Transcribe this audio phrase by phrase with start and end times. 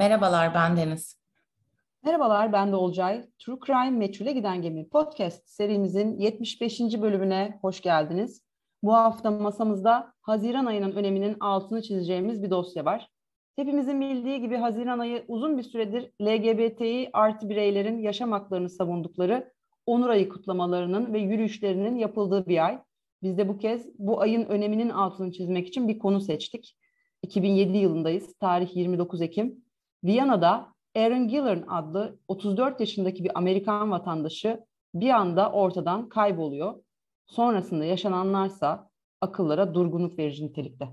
[0.00, 1.16] Merhabalar, ben Deniz.
[2.04, 3.24] Merhabalar, ben de Olcay.
[3.38, 6.80] True Crime Meçhule Giden Gemi podcast serimizin 75.
[6.80, 8.42] bölümüne hoş geldiniz.
[8.82, 13.08] Bu hafta masamızda Haziran ayının öneminin altını çizeceğimiz bir dosya var.
[13.56, 19.52] Hepimizin bildiği gibi Haziran ayı uzun bir süredir LGBTİ artı bireylerin yaşam haklarını savundukları
[19.86, 22.78] Onur Ayı kutlamalarının ve yürüyüşlerinin yapıldığı bir ay.
[23.22, 26.76] Biz de bu kez bu ayın öneminin altını çizmek için bir konu seçtik.
[27.22, 28.34] 2007 yılındayız.
[28.38, 29.69] Tarih 29 Ekim.
[30.04, 34.60] Viyana'da Aaron Gillern adlı 34 yaşındaki bir Amerikan vatandaşı
[34.94, 36.74] bir anda ortadan kayboluyor.
[37.26, 38.90] Sonrasında yaşananlarsa
[39.20, 40.88] akıllara durgunluk verici nitelikte.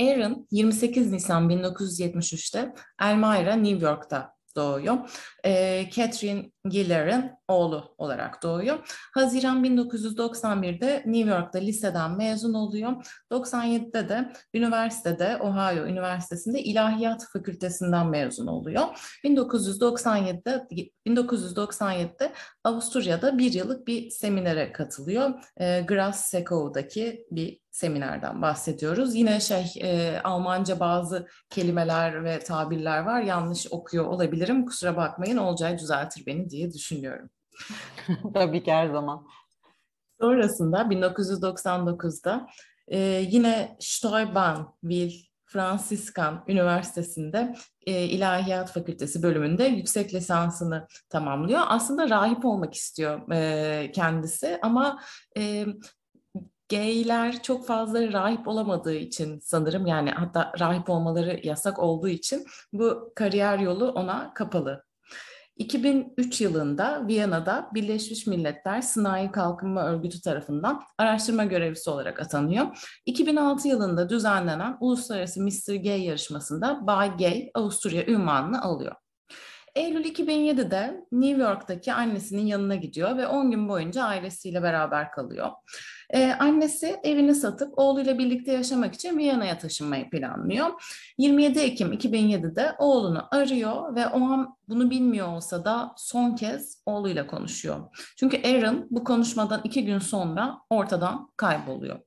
[0.00, 4.96] Aaron 28 Nisan 1973'te Elmira, New York'ta doğuyor.
[5.44, 8.78] E, Catherine Giller'in oğlu olarak doğuyor.
[9.14, 13.06] Haziran 1991'de New York'ta liseden mezun oluyor.
[13.32, 18.82] 97'de de üniversitede Ohio Üniversitesi'nde İlahiyat Fakültesinden mezun oluyor.
[19.24, 20.68] 1997'de
[21.06, 22.32] 1997'de
[22.64, 25.30] Avusturya'da bir yıllık bir seminere katılıyor.
[25.56, 29.14] E, Gras Seko'daki bir seminerden bahsediyoruz.
[29.14, 33.22] Yine şey e, Almanca bazı kelimeler ve tabirler var.
[33.22, 34.66] Yanlış okuyor olabilirim.
[34.66, 35.36] Kusura bakmayın.
[35.36, 37.30] Olcay düzeltir beni diye düşünüyorum.
[38.34, 39.26] Tabii ki her zaman.
[40.20, 42.46] Sonrasında 1999'da
[42.88, 42.98] e,
[43.30, 45.14] yine Steubenville
[45.52, 47.54] Fransiskan Üniversitesi'nde
[47.86, 51.60] e, İlahiyat Fakültesi bölümünde yüksek lisansını tamamlıyor.
[51.66, 55.00] Aslında rahip olmak istiyor e, kendisi ama
[55.38, 55.66] e,
[56.70, 63.12] gayler çok fazla rahip olamadığı için sanırım yani hatta rahip olmaları yasak olduğu için bu
[63.16, 64.84] kariyer yolu ona kapalı
[65.56, 72.66] 2003 yılında Viyana'da Birleşmiş Milletler Sınai Kalkınma Örgütü tarafından araştırma görevlisi olarak atanıyor.
[73.06, 75.74] 2006 yılında düzenlenen Uluslararası Mr.
[75.74, 79.01] Gay yarışmasında Bay Gay Avusturya ünvanını alıyor.
[79.74, 85.50] Eylül 2007'de New York'taki annesinin yanına gidiyor ve 10 gün boyunca ailesiyle beraber kalıyor.
[86.10, 90.68] Ee, annesi evini satıp oğluyla birlikte yaşamak için Viyana'ya taşınmayı planlıyor.
[91.18, 97.26] 27 Ekim 2007'de oğlunu arıyor ve o an bunu bilmiyor olsa da son kez oğluyla
[97.26, 97.80] konuşuyor.
[98.16, 101.98] Çünkü Aaron bu konuşmadan iki gün sonra ortadan kayboluyor.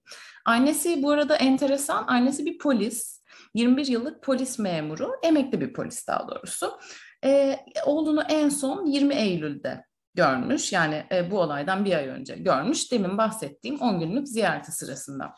[0.46, 3.26] Annesi bu arada enteresan, annesi bir polis.
[3.54, 6.80] 21 yıllık polis memuru, emekli bir polis daha doğrusu.
[7.24, 10.74] Ee, oğlunu en son 20 Eylül'de görmüş.
[10.74, 12.92] Yani e, bu olaydan bir ay önce görmüş.
[12.92, 15.34] Demin bahsettiğim 10 günlük ziyareti sırasında.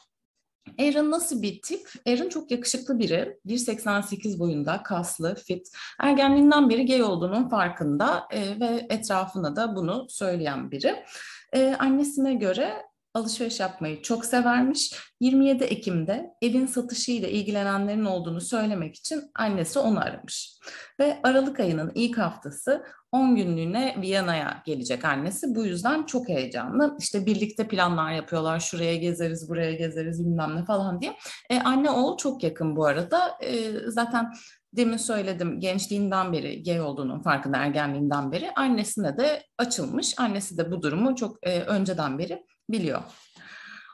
[0.80, 1.90] Aaron nasıl bir tip?
[2.08, 3.40] Aaron çok yakışıklı biri.
[3.46, 5.68] 1.88 boyunda, kaslı, fit.
[6.00, 11.04] Ergenliğinden beri gay olduğunun farkında e, ve etrafına da bunu söyleyen biri.
[11.54, 12.74] E, annesine göre
[13.18, 14.94] alışveriş yapmayı çok severmiş.
[15.20, 20.60] 27 Ekim'de evin satışıyla ilgilenenlerin olduğunu söylemek için annesi onu aramış.
[21.00, 25.56] Ve Aralık ayının ilk haftası 10 günlüğüne Viyana'ya gelecek annesi.
[25.56, 26.98] Bu yüzden çok heyecanlı.
[27.00, 28.60] İşte birlikte planlar yapıyorlar.
[28.60, 31.16] Şuraya gezeriz, buraya gezeriz bilmem ne falan diye.
[31.50, 33.38] E, anne oğul çok yakın bu arada.
[33.44, 34.34] E, zaten
[34.74, 38.52] demin söyledim gençliğinden beri gay olduğunun farkında ergenliğinden beri.
[38.56, 40.20] Annesine de açılmış.
[40.20, 43.02] Annesi de bu durumu çok e, önceden beri biliyor.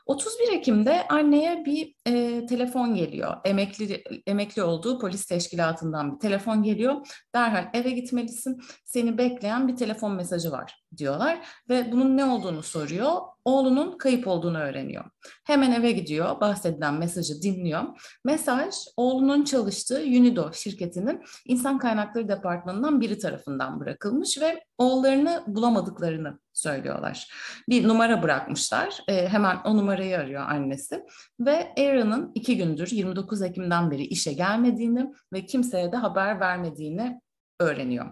[0.06, 3.36] 31 Ekim'de anneye bir e, telefon geliyor.
[3.44, 7.06] Emekli emekli olduğu polis teşkilatından bir telefon geliyor.
[7.34, 8.60] Derhal eve gitmelisin.
[8.84, 13.12] Seni bekleyen bir telefon mesajı var diyorlar ve bunun ne olduğunu soruyor.
[13.44, 15.04] Oğlunun kayıp olduğunu öğreniyor.
[15.44, 17.82] Hemen eve gidiyor, bahsedilen mesajı dinliyor.
[18.24, 27.32] Mesaj oğlunun çalıştığı Unido şirketinin insan kaynakları departmanından biri tarafından bırakılmış ve oğullarını bulamadıklarını söylüyorlar.
[27.68, 29.04] Bir numara bırakmışlar.
[29.08, 31.04] E, hemen o numarayı arıyor annesi
[31.40, 37.20] ve Aaron'ın iki gündür 29 Ekim'den beri işe gelmediğini ve kimseye de haber vermediğini
[37.60, 38.06] öğreniyor.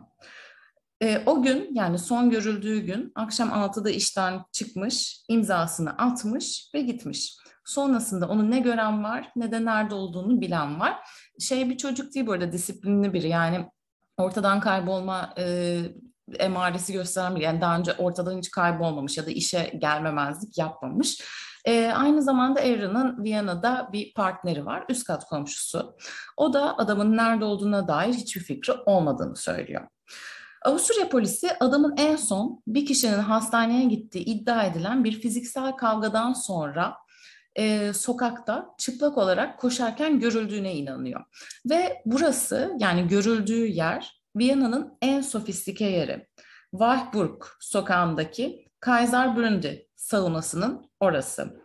[1.03, 7.37] E, o gün yani son görüldüğü gün akşam 6'da işten çıkmış, imzasını atmış ve gitmiş.
[7.65, 10.97] Sonrasında onu ne gören var ne de nerede olduğunu bilen var.
[11.41, 13.69] Şey bir çocuk değil bu arada disiplinli biri yani
[14.17, 15.79] ortadan kaybolma e,
[16.39, 17.45] emaresi gösteren biri.
[17.45, 21.23] Yani daha önce ortadan hiç kaybolmamış ya da işe gelmemezlik yapmamış.
[21.65, 25.97] E, aynı zamanda Aaron'ın Viyana'da bir partneri var, üst kat komşusu.
[26.37, 29.87] O da adamın nerede olduğuna dair hiçbir fikri olmadığını söylüyor.
[30.65, 36.95] Avusturya polisi adamın en son bir kişinin hastaneye gittiği iddia edilen bir fiziksel kavgadan sonra
[37.57, 41.21] e, sokakta çıplak olarak koşarken görüldüğüne inanıyor.
[41.71, 46.27] Ve burası yani görüldüğü yer Viyana'nın en sofistike yeri.
[46.71, 49.89] Wartburg sokağındaki Kaiser Bründi
[51.01, 51.63] orası.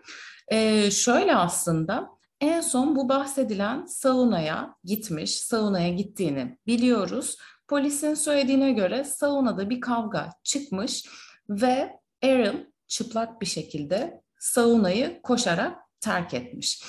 [0.48, 7.38] E, şöyle aslında En son bu bahsedilen saunaya gitmiş, saunaya gittiğini biliyoruz.
[7.68, 11.06] Polisin söylediğine göre saunada bir kavga çıkmış
[11.50, 16.84] ve Aaron çıplak bir şekilde saunayı koşarak terk etmiş.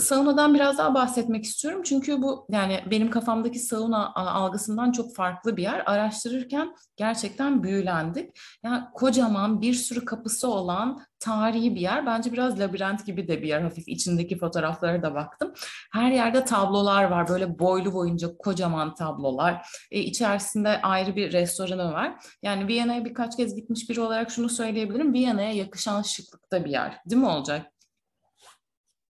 [0.00, 5.62] Saunadan biraz daha bahsetmek istiyorum çünkü bu yani benim kafamdaki sauna algısından çok farklı bir
[5.62, 5.82] yer.
[5.86, 8.38] Araştırırken gerçekten büyülendik.
[8.62, 12.06] Yani kocaman bir sürü kapısı olan tarihi bir yer.
[12.06, 13.62] Bence biraz labirent gibi de bir yer.
[13.62, 15.52] Hafif içindeki fotoğraflara da baktım.
[15.92, 17.28] Her yerde tablolar var.
[17.28, 19.66] Böyle boylu boyunca kocaman tablolar.
[19.90, 22.24] E, içerisinde ayrı bir restoranı var.
[22.42, 25.12] Yani Viyana'ya birkaç kez gitmiş biri olarak şunu söyleyebilirim.
[25.12, 26.98] Viyana'ya yakışan şıklıkta bir yer.
[27.10, 27.66] Değil mi olacak?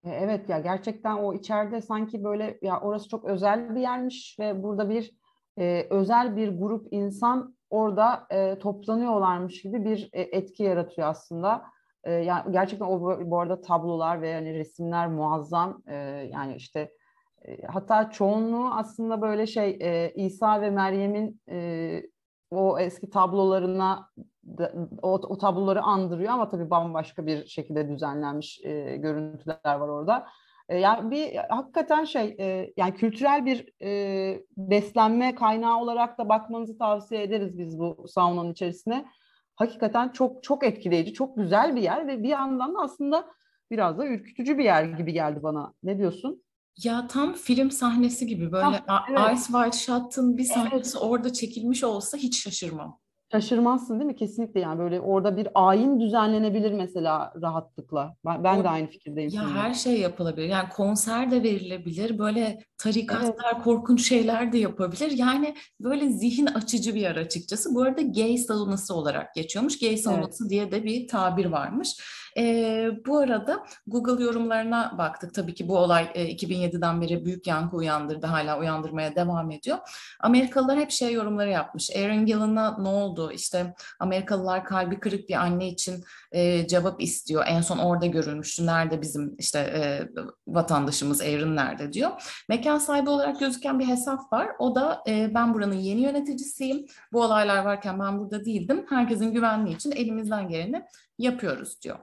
[0.04, 4.62] E, evet ya gerçekten o içeride sanki böyle ya orası çok özel bir yermiş ve
[4.62, 5.10] burada bir
[5.58, 11.62] e, özel bir grup insan orada e, toplanıyorlarmış gibi bir e, etki yaratıyor aslında.
[12.04, 15.82] E, yani gerçekten o bu arada tablolar ve yani resimler muazzam.
[15.86, 15.94] E,
[16.32, 16.92] yani işte
[17.44, 22.02] e, hatta çoğunluğu aslında böyle şey e, İsa ve Meryem'in e,
[22.50, 24.08] o eski tablolarına
[25.02, 30.26] o, o tabloları andırıyor ama tabii bambaşka bir şekilde düzenlenmiş e, görüntüler var orada.
[30.68, 36.78] E, yani bir hakikaten şey e, yani kültürel bir e, beslenme kaynağı olarak da bakmanızı
[36.78, 39.06] tavsiye ederiz biz bu saunanın içerisine.
[39.56, 43.26] Hakikaten çok çok etkileyici, çok güzel bir yer ve bir yandan da aslında
[43.70, 45.72] biraz da ürkütücü bir yer gibi geldi bana.
[45.82, 46.44] Ne diyorsun?
[46.82, 49.38] Ya tam film sahnesi gibi böyle ah, evet.
[49.38, 51.10] Ice White Shot'ın bir sahnesi evet.
[51.10, 52.98] orada çekilmiş olsa hiç şaşırmam.
[53.34, 54.16] Şaşırmazsın değil mi?
[54.16, 58.16] Kesinlikle yani böyle orada bir ayin düzenlenebilir mesela rahatlıkla.
[58.24, 59.30] Ben, ben o, de aynı fikirdeyim.
[59.34, 59.58] Ya seninle.
[59.58, 60.48] her şey yapılabilir.
[60.48, 62.18] Yani konser de verilebilir.
[62.18, 63.64] Böyle tarikatlar, evet.
[63.64, 65.10] korkunç şeyler de yapabilir.
[65.10, 67.74] Yani böyle zihin açıcı bir yer açıkçası.
[67.74, 69.78] Bu arada gay saunası olarak geçiyormuş.
[69.78, 70.50] Gay saunası evet.
[70.50, 71.88] diye de bir tabir varmış.
[72.36, 75.34] E, bu arada Google yorumlarına baktık.
[75.34, 78.26] Tabii ki bu olay e, 2007'den beri büyük yankı uyandırdı.
[78.26, 79.78] Hala uyandırmaya devam ediyor.
[80.20, 81.90] Amerikalılar hep şey yorumları yapmış.
[81.96, 83.32] Aaron Gillen'a ne oldu?
[83.32, 87.44] İşte Amerikalılar kalbi kırık bir anne için e, cevap istiyor.
[87.46, 88.66] En son orada görülmüştü.
[88.66, 90.08] Nerede bizim işte e,
[90.46, 92.10] vatandaşımız Aaron nerede diyor.
[92.48, 94.48] Mekan sahibi olarak gözüken bir hesap var.
[94.58, 96.86] O da e, ben buranın yeni yöneticisiyim.
[97.12, 98.86] Bu olaylar varken ben burada değildim.
[98.90, 100.84] Herkesin güvenliği için elimizden geleni
[101.18, 101.98] yapıyoruz diyor.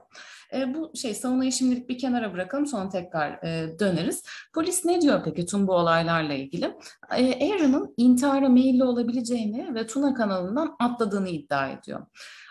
[0.54, 4.22] E, bu şey savunayı şimdilik bir kenara bırakalım sonra tekrar e, döneriz.
[4.54, 6.76] Polis ne diyor peki tüm bu olaylarla ilgili?
[7.16, 12.06] E, Aaron'ın intihara meyilli olabileceğini ve Tuna kanalından atladığını iddia ediyor.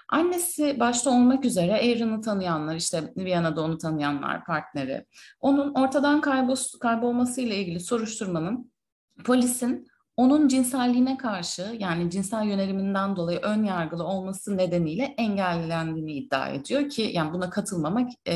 [0.10, 5.06] Annesi başta olmak üzere Aaron'ı tanıyanlar, işte Viyana'da onu tanıyanlar, partneri,
[5.40, 8.72] onun ortadan kaybol kaybolmasıyla ilgili soruşturmanın
[9.26, 9.88] polisin
[10.22, 17.12] onun cinselliğine karşı yani cinsel yöneliminden dolayı ön yargılı olması nedeniyle engellendiğini iddia ediyor ki
[17.14, 18.36] yani buna katılmamak e,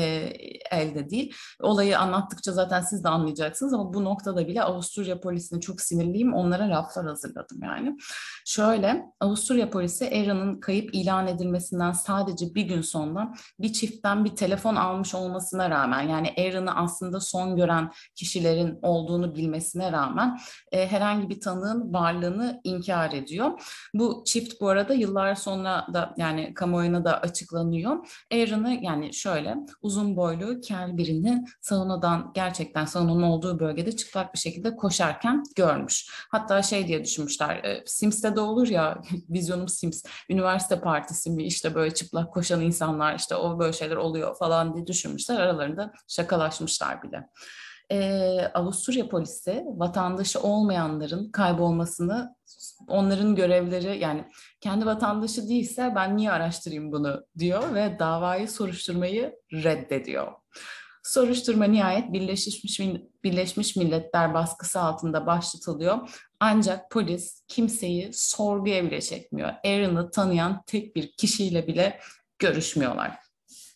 [0.70, 1.34] elde değil.
[1.60, 6.34] Olayı anlattıkça zaten siz de anlayacaksınız ama bu noktada bile Avusturya polisine çok sinirliyim.
[6.34, 7.96] Onlara laflar hazırladım yani.
[8.44, 14.76] Şöyle Avusturya polisi Aaron'ın kayıp ilan edilmesinden sadece bir gün sonra bir çiftten bir telefon
[14.76, 20.38] almış olmasına rağmen yani Aaron'ı aslında son gören kişilerin olduğunu bilmesine rağmen
[20.72, 23.60] e, herhangi bir tanığın Aaron'ın varlığını inkar ediyor.
[23.94, 27.96] Bu çift bu arada yıllar sonra da yani kamuoyuna da açıklanıyor.
[28.32, 34.76] Aaron'ı yani şöyle uzun boylu kel birini saunadan gerçekten saunanın olduğu bölgede çıplak bir şekilde
[34.76, 36.26] koşarken görmüş.
[36.30, 41.74] Hatta şey diye düşünmüşler e, Sims'te de olur ya vizyonum Sims üniversite partisi mi işte
[41.74, 47.28] böyle çıplak koşan insanlar işte o böyle şeyler oluyor falan diye düşünmüşler aralarında şakalaşmışlar bile
[47.92, 52.36] e, Avusturya polisi vatandaşı olmayanların kaybolmasını
[52.88, 54.24] onların görevleri yani
[54.60, 60.32] kendi vatandaşı değilse ben niye araştırayım bunu diyor ve davayı soruşturmayı reddediyor.
[61.02, 62.80] Soruşturma nihayet Birleşmiş,
[63.24, 66.10] Birleşmiş Milletler baskısı altında başlatılıyor.
[66.40, 69.48] Ancak polis kimseyi sorguya bile çekmiyor.
[69.64, 72.00] Aaron'ı tanıyan tek bir kişiyle bile
[72.38, 73.25] görüşmüyorlar.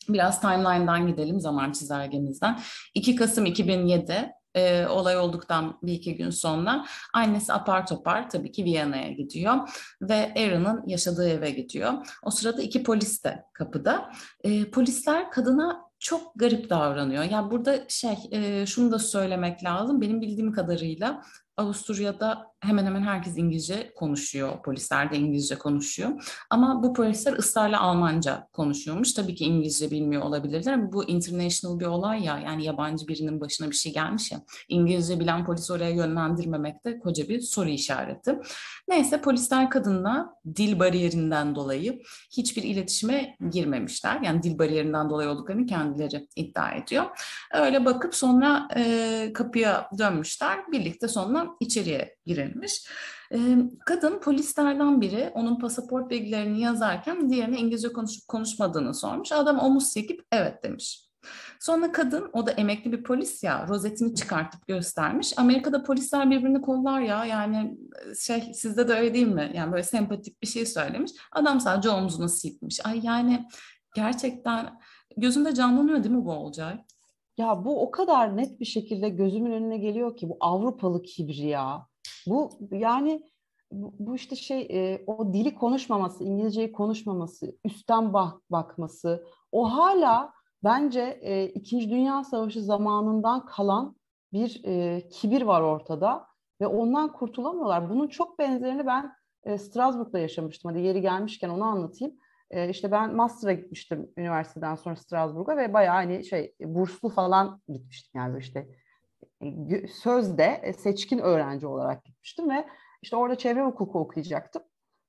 [0.08, 2.60] Biraz timeline'dan gidelim zaman çizelgemizden.
[2.94, 8.64] 2 Kasım 2007 e, olay olduktan bir iki gün sonra annesi apar topar tabii ki
[8.64, 9.54] Viyana'ya gidiyor
[10.02, 11.92] ve Aaron'ın yaşadığı eve gidiyor.
[12.22, 14.10] O sırada iki polis de kapıda.
[14.44, 17.24] E, polisler kadına çok garip davranıyor.
[17.24, 20.00] Yani burada şey e, şunu da söylemek lazım.
[20.00, 21.22] Benim bildiğim kadarıyla
[21.60, 24.62] Avusturya'da hemen hemen herkes İngilizce konuşuyor.
[24.62, 26.40] Polisler de İngilizce konuşuyor.
[26.50, 29.12] Ama bu polisler ısrarla Almanca konuşuyormuş.
[29.12, 32.38] Tabii ki İngilizce bilmiyor olabilirler ama bu international bir olay ya.
[32.38, 34.42] Yani yabancı birinin başına bir şey gelmiş ya.
[34.68, 38.38] İngilizce bilen polis oraya yönlendirmemek de koca bir soru işareti.
[38.88, 42.02] Neyse polisler kadınla dil bariyerinden dolayı
[42.36, 44.20] hiçbir iletişime girmemişler.
[44.20, 47.04] Yani dil bariyerinden dolayı olduklarını kendileri iddia ediyor.
[47.52, 50.72] Öyle bakıp sonra e, kapıya dönmüşler.
[50.72, 52.88] Birlikte sonra içeriye girilmiş.
[53.32, 53.38] E,
[53.86, 59.32] kadın polislerden biri onun pasaport bilgilerini yazarken diğerine İngilizce konuşup konuşmadığını sormuş.
[59.32, 61.06] Adam omuz çekip evet demiş.
[61.60, 65.38] Sonra kadın, o da emekli bir polis ya, rozetini çıkartıp göstermiş.
[65.38, 67.76] Amerika'da polisler birbirini kollar ya, yani
[68.20, 69.52] şey sizde de öyle değil mi?
[69.54, 71.12] Yani böyle sempatik bir şey söylemiş.
[71.32, 72.86] Adam sadece omzunu silmiş.
[72.86, 73.46] Ay yani
[73.94, 74.80] gerçekten
[75.16, 76.84] gözünde canlanıyor değil mi bu Olcay?
[77.38, 81.86] Ya bu o kadar net bir şekilde gözümün önüne geliyor ki bu Avrupalı kibri ya.
[82.26, 83.22] Bu yani
[83.72, 90.32] bu, bu işte şey e, o dili konuşmaması, İngilizceyi konuşmaması, üstten bak bakması o hala
[90.64, 93.96] bence e, İkinci Dünya Savaşı zamanından kalan
[94.32, 96.26] bir e, kibir var ortada
[96.60, 97.90] ve ondan kurtulamıyorlar.
[97.90, 99.12] Bunun çok benzerini ben
[99.44, 100.70] e, Strasbourg'da yaşamıştım.
[100.70, 102.14] Hadi yeri gelmişken onu anlatayım.
[102.50, 108.20] E, işte ben master'a gitmiştim üniversiteden sonra Strasbourg'a ve bayağı hani şey burslu falan gitmiştim
[108.20, 108.68] yani işte
[109.70, 112.66] e, sözde e, seçkin öğrenci olarak gitmiştim ve
[113.02, 114.62] işte orada çevre hukuku okuyacaktım.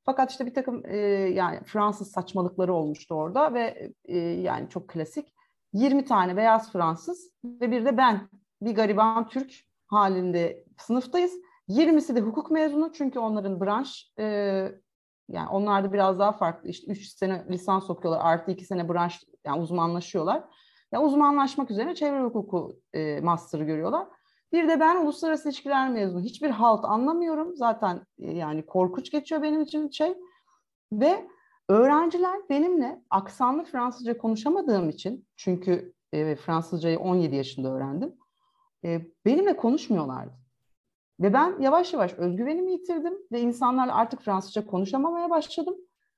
[0.06, 0.98] Fakat işte bir takım e,
[1.34, 5.34] yani Fransız saçmalıkları olmuştu orada ve e, yani çok klasik
[5.74, 8.30] 20 tane beyaz Fransız ve bir de ben
[8.62, 9.54] bir gariban Türk
[9.88, 11.34] halinde sınıftayız.
[11.70, 14.68] 20'si de hukuk mezunu çünkü onların branş e,
[15.30, 16.70] yani onlar da biraz daha farklı.
[16.70, 20.44] İşte 3 sene lisans okuyorlar artı 2 sene branş yani uzmanlaşıyorlar.
[20.92, 24.08] Ya uzmanlaşmak üzere çevre hukuku e, master'ı görüyorlar.
[24.54, 26.22] Bir de ben uluslararası ilişkiler mezunu.
[26.22, 27.56] Hiçbir halt anlamıyorum.
[27.56, 30.18] Zaten e, yani korkunç geçiyor benim için şey.
[30.94, 31.28] Ve
[31.70, 38.16] öğrenciler benimle aksanlı Fransızca konuşamadığım için çünkü e, Fransızcayı 17 yaşında öğrendim.
[38.86, 40.41] E, benimle konuşmuyorlardı.
[41.22, 45.76] Ve ben yavaş yavaş özgüvenimi yitirdim ve insanlarla artık Fransızca konuşamamaya başladım.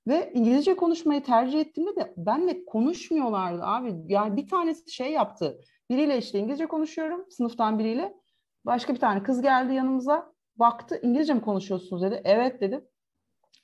[0.08, 3.96] Ve İngilizce konuşmayı tercih ettiğimde de benle konuşmuyorlardı abi.
[4.08, 5.60] Yani bir tanesi şey yaptı.
[5.90, 8.18] Biriyle işte İngilizce konuşuyorum sınıftan biriyle.
[8.66, 10.34] Başka bir tane kız geldi yanımıza.
[10.56, 12.22] Baktı İngilizce mi konuşuyorsunuz dedi.
[12.24, 12.86] Evet dedim.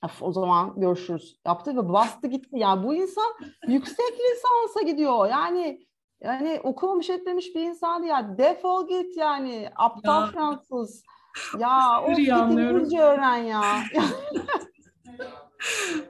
[0.06, 2.50] Of, o zaman görüşürüz yaptı ve bastı gitti.
[2.52, 3.34] Ya yani bu insan
[3.68, 5.30] yüksek lisansa gidiyor.
[5.30, 5.80] Yani
[6.22, 8.38] yani okumamış etmemiş bir insan ya.
[8.38, 9.70] Defol git yani.
[9.76, 10.28] Aptal ya.
[10.28, 11.04] Fransız.
[11.60, 13.62] Ya o İngilizce öğren ya.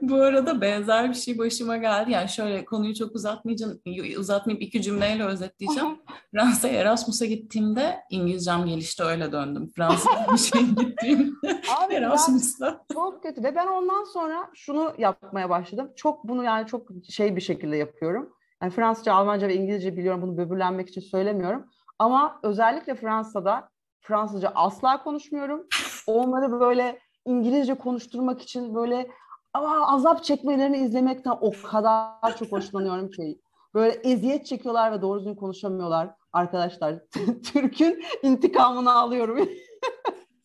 [0.02, 2.10] Bu arada benzer bir şey başıma geldi.
[2.10, 3.80] Yani şöyle konuyu çok uzatmayacağım,
[4.18, 5.98] uzatmayıp iki cümleyle özetleyeceğim.
[6.32, 9.70] Fransa'ya Erasmus'a gittiğimde İngilizcem gelişti öyle döndüm.
[9.76, 12.84] Fransa'ya bir şey gittiğimde Abi Erasmus'ta.
[12.92, 15.92] Çok kötü ve ben ondan sonra şunu yapmaya başladım.
[15.96, 18.32] Çok bunu yani çok şey bir şekilde yapıyorum.
[18.62, 20.22] Yani Fransızca, Almanca ve İngilizce biliyorum.
[20.22, 21.66] Bunu böbürlenmek için söylemiyorum.
[21.98, 23.68] Ama özellikle Fransa'da
[24.00, 25.66] Fransızca asla konuşmuyorum.
[26.06, 29.10] Onları böyle İngilizce konuşturmak için böyle
[29.54, 33.40] ama azap çekmelerini izlemekten o kadar çok hoşlanıyorum ki.
[33.74, 36.10] Böyle eziyet çekiyorlar ve doğru düzgün konuşamıyorlar.
[36.32, 36.94] Arkadaşlar
[37.52, 39.48] Türk'ün intikamını alıyorum.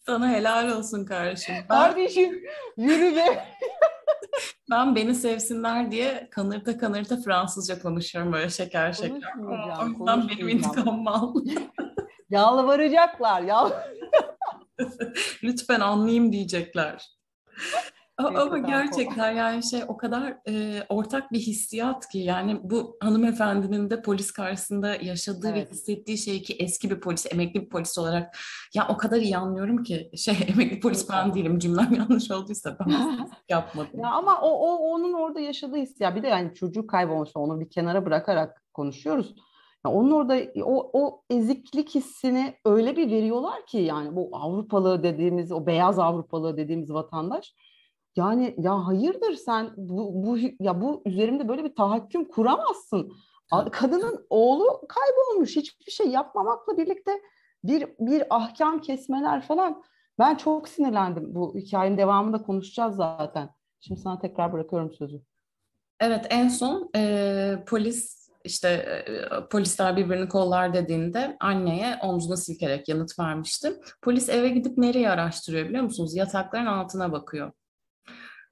[0.05, 1.55] Sana helal olsun kardeşim.
[1.55, 1.67] Ben...
[1.67, 2.41] Kardeşim
[2.77, 3.45] yürü be.
[4.71, 9.33] ben beni sevsinler diye kanırta kanırta Fransızca konuşuyorum böyle şeker şeker.
[9.81, 11.35] O yüzden benim intikamımı al.
[12.35, 13.41] Yalvaracaklar.
[13.41, 13.71] Yal
[15.43, 17.15] Lütfen anlayayım diyecekler.
[18.17, 24.01] Ama gerçekten yani şey o kadar e, ortak bir hissiyat ki yani bu hanımefendinin de
[24.01, 25.67] polis karşısında yaşadığı evet.
[25.67, 28.37] ve hissettiği şey ki eski bir polis, emekli bir polis olarak
[28.73, 32.93] ya o kadar iyi anlıyorum ki şey emekli polis ben değilim cümlem yanlış olduysa ben
[33.49, 33.99] yapmadım.
[33.99, 37.59] Ya ama o, o onun orada yaşadığı his ya bir de yani çocuk kaybolmuşsa onu
[37.59, 39.35] bir kenara bırakarak konuşuyoruz.
[39.87, 45.65] Onun orada o, o eziklik hissini öyle bir veriyorlar ki yani bu Avrupalı dediğimiz o
[45.65, 47.55] beyaz Avrupalı dediğimiz vatandaş
[48.15, 53.13] yani ya hayırdır sen bu, bu ya bu üzerimde böyle bir tahakküm kuramazsın.
[53.71, 57.21] Kadının oğlu kaybolmuş hiçbir şey yapmamakla birlikte
[57.63, 59.83] bir bir ahkam kesmeler falan.
[60.19, 61.35] Ben çok sinirlendim.
[61.35, 63.49] Bu hikayenin devamında konuşacağız zaten.
[63.79, 65.21] Şimdi sana tekrar bırakıyorum sözü.
[65.99, 73.19] Evet en son e, polis işte e, polisler birbirini kollar dediğinde anneye omzuna silkerek yanıt
[73.19, 73.73] vermiştim.
[74.01, 76.15] Polis eve gidip nereye araştırıyor biliyor musunuz?
[76.15, 77.51] Yatakların altına bakıyor.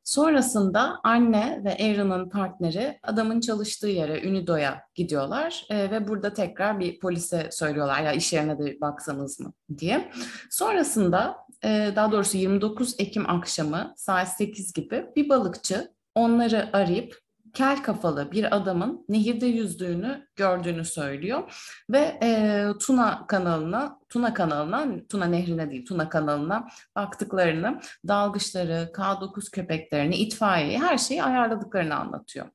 [0.04, 7.00] Sonrasında anne ve Aaron'ın partneri adamın çalıştığı yere Unido'ya gidiyorlar e, ve burada tekrar bir
[7.00, 10.12] polise söylüyorlar ya iş yerine de baksanız mı diye.
[10.50, 17.23] Sonrasında e, daha doğrusu 29 Ekim akşamı saat 8 gibi bir balıkçı onları arayıp
[17.54, 21.54] kel kafalı bir adamın nehirde yüzdüğünü gördüğünü söylüyor
[21.90, 30.16] ve e, Tuna kanalına, Tuna kanalına, Tuna nehrine değil Tuna kanalına baktıklarını, dalgıçları, K9 köpeklerini,
[30.16, 32.46] itfaiyeyi her şeyi ayarladıklarını anlatıyor.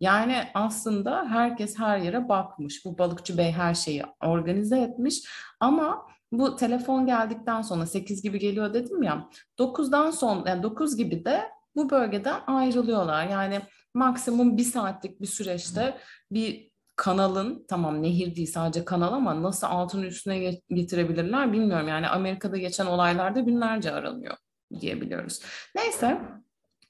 [0.00, 2.84] Yani aslında herkes her yere bakmış.
[2.84, 5.22] Bu balıkçı bey her şeyi organize etmiş
[5.60, 9.28] ama bu telefon geldikten sonra 8 gibi geliyor dedim ya
[9.58, 11.42] 9'dan sonra yani 9 gibi de
[11.76, 13.26] bu bölgeden ayrılıyorlar.
[13.26, 13.60] Yani
[13.94, 15.98] maksimum bir saatlik bir süreçte
[16.30, 21.88] bir kanalın tamam nehir değil sadece kanal ama nasıl altını üstüne getirebilirler bilmiyorum.
[21.88, 24.36] Yani Amerika'da geçen olaylarda günlerce aranıyor
[24.80, 25.40] diyebiliyoruz.
[25.74, 26.20] Neyse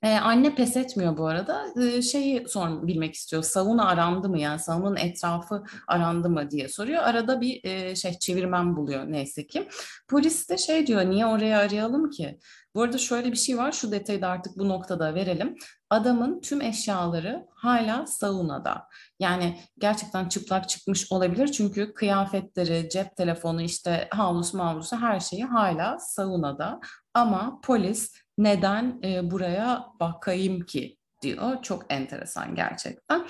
[0.02, 1.66] ee, anne pes etmiyor bu arada.
[1.82, 3.42] Ee, şeyi sor bilmek istiyor.
[3.42, 7.02] Sauna arandı mı yani saunanın etrafı arandı mı diye soruyor.
[7.02, 9.68] Arada bir e, şey çevirmen buluyor neyse ki.
[10.08, 12.38] Polis de şey diyor niye oraya arayalım ki?
[12.74, 15.56] Bu arada şöyle bir şey var, şu detayı da artık bu noktada verelim.
[15.92, 18.88] Adamın tüm eşyaları hala saunada.
[19.20, 25.98] Yani gerçekten çıplak çıkmış olabilir çünkü kıyafetleri, cep telefonu, işte havlusu mavlusu her şeyi hala
[25.98, 26.80] saunada.
[27.14, 31.62] Ama polis neden e, buraya bakayım ki diyor.
[31.62, 33.26] Çok enteresan gerçekten.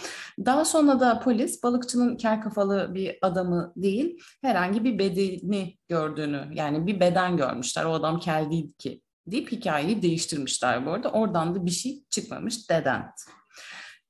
[0.47, 6.87] Daha sonra da polis balıkçının kel kafalı bir adamı değil, herhangi bir bedeni gördüğünü, yani
[6.87, 7.85] bir beden görmüşler.
[7.85, 11.11] O adam kel değil ki deyip hikayeyi değiştirmişler bu arada.
[11.13, 12.71] Oradan da bir şey çıkmamış.
[12.71, 13.15] Dedent.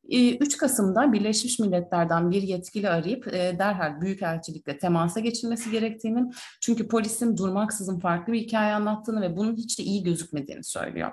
[0.08, 7.36] 3 Kasım'da Birleşmiş Milletler'den bir yetkili arayıp e, derhal Büyükelçilikle temasa geçilmesi gerektiğini, çünkü polisin
[7.36, 11.12] durmaksızın farklı bir hikaye anlattığını ve bunun hiç de iyi gözükmediğini söylüyor.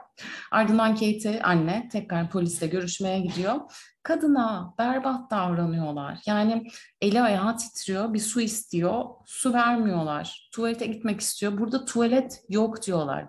[0.52, 3.56] Ardından Katie anne tekrar polisle görüşmeye gidiyor.
[4.04, 6.20] Kadına berbat davranıyorlar.
[6.26, 6.68] Yani
[7.02, 10.50] eli ayağı titriyor, bir su istiyor, su vermiyorlar.
[10.52, 11.58] Tuvalete gitmek istiyor.
[11.58, 13.26] Burada tuvalet yok diyorlar.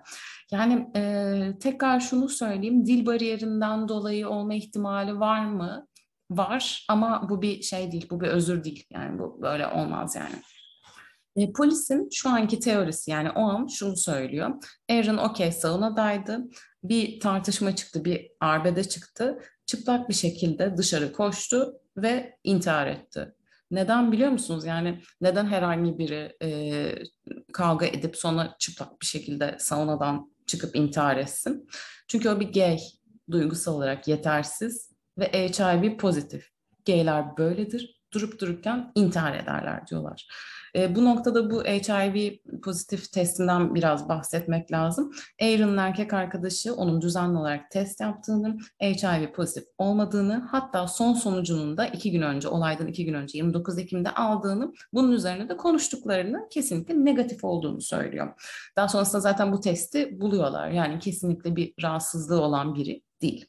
[0.52, 5.86] Yani e, tekrar şunu söyleyeyim, dil bariyerinden dolayı olma ihtimali var mı?
[6.30, 8.86] Var ama bu bir şey değil, bu bir özür değil.
[8.90, 10.34] Yani bu böyle olmaz yani.
[11.36, 14.50] E, polisin şu anki teorisi yani o an şunu söylüyor.
[14.90, 16.48] Aaron okey saunadaydı.
[16.84, 19.38] Bir tartışma çıktı, bir arbede çıktı.
[19.66, 23.34] Çıplak bir şekilde dışarı koştu ve intihar etti.
[23.70, 24.64] Neden biliyor musunuz?
[24.64, 26.48] Yani neden herhangi biri e,
[27.52, 31.68] kavga edip sonra çıplak bir şekilde saunadan çıkıp intihar etsin.
[32.08, 32.78] Çünkü o bir gay,
[33.30, 36.48] duygusal olarak yetersiz ve HIV pozitif.
[36.86, 37.99] Gayler böyledir.
[38.14, 40.26] Durup dururken intihar ederler diyorlar.
[40.76, 45.12] E, bu noktada bu HIV pozitif testinden biraz bahsetmek lazım.
[45.42, 51.86] Aaron'ın erkek arkadaşı onun düzenli olarak test yaptığını, HIV pozitif olmadığını, hatta son sonucunun da
[51.86, 57.04] iki gün önce, olaydan iki gün önce 29 Ekim'de aldığını, bunun üzerine de konuştuklarını kesinlikle
[57.04, 58.32] negatif olduğunu söylüyor.
[58.76, 60.70] Daha sonrasında zaten bu testi buluyorlar.
[60.70, 63.46] Yani kesinlikle bir rahatsızlığı olan biri değil.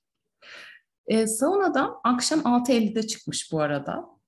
[1.08, 4.21] E, saunadan akşam 6.50'de çıkmış bu arada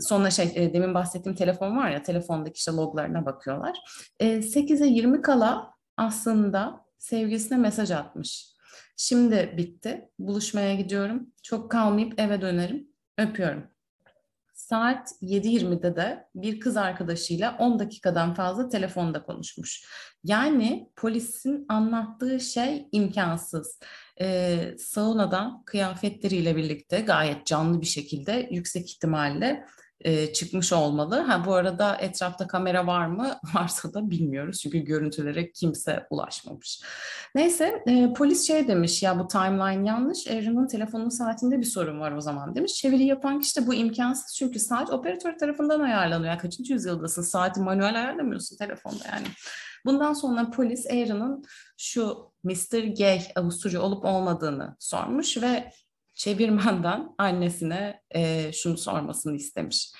[0.00, 3.78] sonra şey e, demin bahsettiğim telefon var ya telefondaki işte loglarına bakıyorlar.
[4.20, 8.56] E, 8'e 20 kala aslında sevgilisine mesaj atmış.
[8.96, 10.10] Şimdi bitti.
[10.18, 11.26] Buluşmaya gidiyorum.
[11.42, 12.88] Çok kalmayıp eve dönerim.
[13.18, 13.64] Öpüyorum.
[14.54, 19.84] Saat 7.20'de de bir kız arkadaşıyla 10 dakikadan fazla telefonda konuşmuş.
[20.24, 23.80] Yani polisin anlattığı şey imkansız.
[24.20, 29.66] Ee, saunadan kıyafetleriyle birlikte gayet canlı bir şekilde yüksek ihtimalle
[30.00, 31.20] e, çıkmış olmalı.
[31.20, 33.38] Ha bu arada etrafta kamera var mı?
[33.54, 36.82] Varsa da bilmiyoruz çünkü görüntülere kimse ulaşmamış.
[37.34, 40.26] Neyse e, polis şey demiş ya bu timeline yanlış.
[40.26, 42.74] Aaron'ın telefonun saatinde bir sorun var o zaman demiş.
[42.74, 46.30] Çeviri yapan kişi de bu imkansız çünkü saat operatör tarafından ayarlanıyor.
[46.30, 47.22] Yani kaçıncı yüzyıldasın?
[47.22, 49.26] Saati manuel ayarlamıyorsun telefonda yani.
[49.86, 51.44] Bundan sonra polis Aaron'ın
[51.76, 52.96] şu Mr.
[52.98, 55.70] Gay Avusturya olup olmadığını sormuş ve
[56.16, 59.92] çevirmenden annesine e, şunu sormasını istemiş.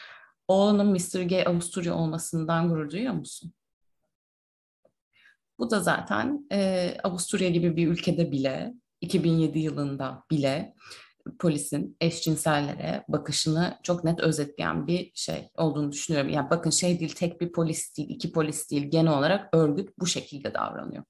[0.48, 1.28] Oğlunun Mr.
[1.28, 3.52] Gay Avusturya olmasından gurur duyuyor musun?
[5.58, 10.74] Bu da zaten e, Avusturya gibi bir ülkede bile 2007 yılında bile
[11.38, 16.30] polisin eşcinsellere bakışını çok net özetleyen bir şey olduğunu düşünüyorum.
[16.30, 20.06] Yani bakın şey değil tek bir polis değil, iki polis değil genel olarak örgüt bu
[20.06, 21.04] şekilde davranıyor.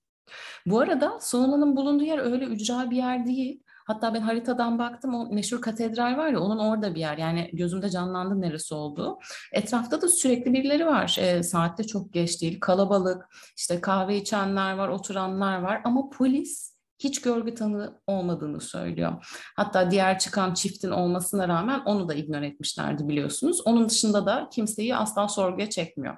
[0.66, 3.62] Bu arada Sonan'ın bulunduğu yer öyle ücra bir yer değil.
[3.86, 7.18] Hatta ben haritadan baktım o meşhur katedral var ya onun orada bir yer.
[7.18, 9.18] Yani gözümde canlandı neresi olduğu.
[9.52, 11.16] Etrafta da sürekli birileri var.
[11.20, 12.60] E, saatte çok geç değil.
[12.60, 13.26] Kalabalık.
[13.56, 15.80] işte kahve içenler var, oturanlar var.
[15.84, 19.26] Ama polis hiç görgü tanığı olmadığını söylüyor.
[19.56, 23.60] Hatta diğer çıkan çiftin olmasına rağmen onu da ignore etmişlerdi biliyorsunuz.
[23.64, 26.16] Onun dışında da kimseyi asla sorguya çekmiyor.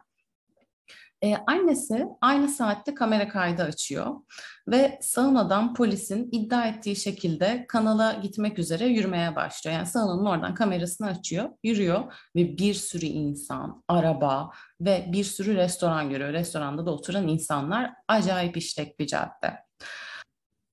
[1.23, 4.15] Ee, annesi aynı saatte kamera kaydı açıyor
[4.69, 9.77] ve saunadan polisin iddia ettiği şekilde kanala gitmek üzere yürümeye başlıyor.
[9.77, 14.51] Yani saunanın oradan kamerasını açıyor, yürüyor ve bir sürü insan, araba
[14.81, 16.33] ve bir sürü restoran görüyor.
[16.33, 19.68] Restoranda da oturan insanlar acayip işlek bir cadde.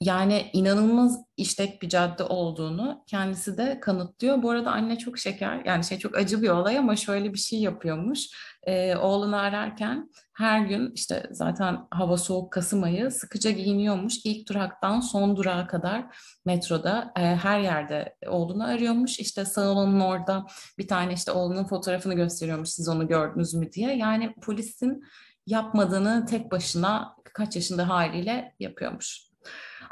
[0.02, 4.44] Yani inanılmaz işlek bir cadde olduğunu kendisi de kanıtlıyor.
[4.44, 7.60] Bu arada anne çok şeker, yani şey çok acı bir olay ama şöyle bir şey
[7.60, 8.20] yapıyormuş.
[8.64, 14.26] Ee, oğlunu ararken her gün işte zaten hava soğuk Kasım ayı sıkıca giyiniyormuş.
[14.26, 16.06] İlk duraktan son durağa kadar
[16.46, 19.20] metroda e, her yerde oğlunu arıyormuş.
[19.20, 20.46] İşte salonun orada
[20.78, 23.98] bir tane işte oğlunun fotoğrafını gösteriyormuş siz onu gördünüz mü diye.
[23.98, 25.04] Yani polisin
[25.48, 29.35] yapmadığını tek başına kaç yaşında haliyle yapıyormuş.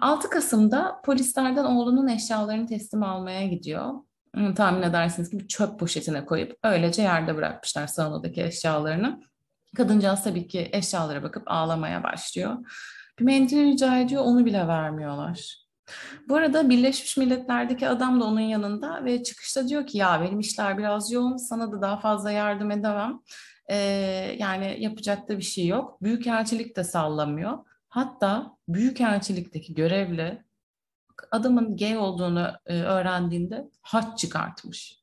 [0.03, 3.93] 6 Kasım'da polislerden oğlunun eşyalarını teslim almaya gidiyor.
[4.55, 9.21] Tahmin edersiniz ki bir çöp poşetine koyup öylece yerde bırakmışlar salondaki eşyalarını.
[9.77, 12.57] Kadıncağız tabii ki eşyalara bakıp ağlamaya başlıyor.
[13.19, 15.65] Bir mendil rica ediyor, onu bile vermiyorlar.
[16.29, 20.77] Bu arada Birleşmiş Milletler'deki adam da onun yanında ve çıkışta diyor ki ya benim işler
[20.77, 23.19] biraz yoğun, sana da daha fazla yardım edemem.
[23.69, 23.75] Ee,
[24.39, 26.03] yani yapacak da bir şey yok.
[26.03, 27.57] Büyükelçilik de sallamıyor.
[27.93, 30.43] Hatta Büyükelçilikteki görevli
[31.31, 34.99] adamın gay olduğunu e, öğrendiğinde haç çıkartmış.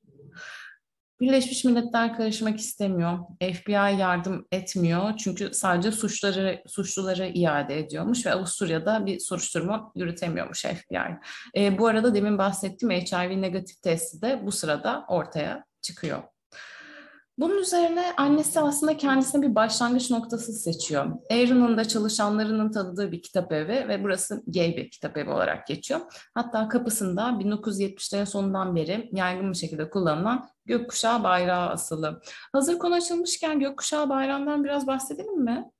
[1.20, 3.18] Birleşmiş Milletler karışmak istemiyor.
[3.40, 11.18] FBI yardım etmiyor çünkü sadece suçları suçluları iade ediyormuş ve Avusturya'da bir soruşturma yürütemiyormuş FBI.
[11.56, 16.22] E, bu arada demin bahsettiğim HIV negatif testi de bu sırada ortaya çıkıyor.
[17.38, 21.06] Bunun üzerine annesi aslında kendisine bir başlangıç noktası seçiyor.
[21.30, 26.00] Aaron'un da çalışanlarının tanıdığı bir kitap evi ve burası gay bir kitap evi olarak geçiyor.
[26.34, 32.20] Hatta kapısında 1970'lerin sonundan beri yaygın bir şekilde kullanılan gökkuşağı bayrağı asılı.
[32.52, 35.70] Hazır konu açılmışken gökkuşağı bayrağından biraz bahsedelim mi?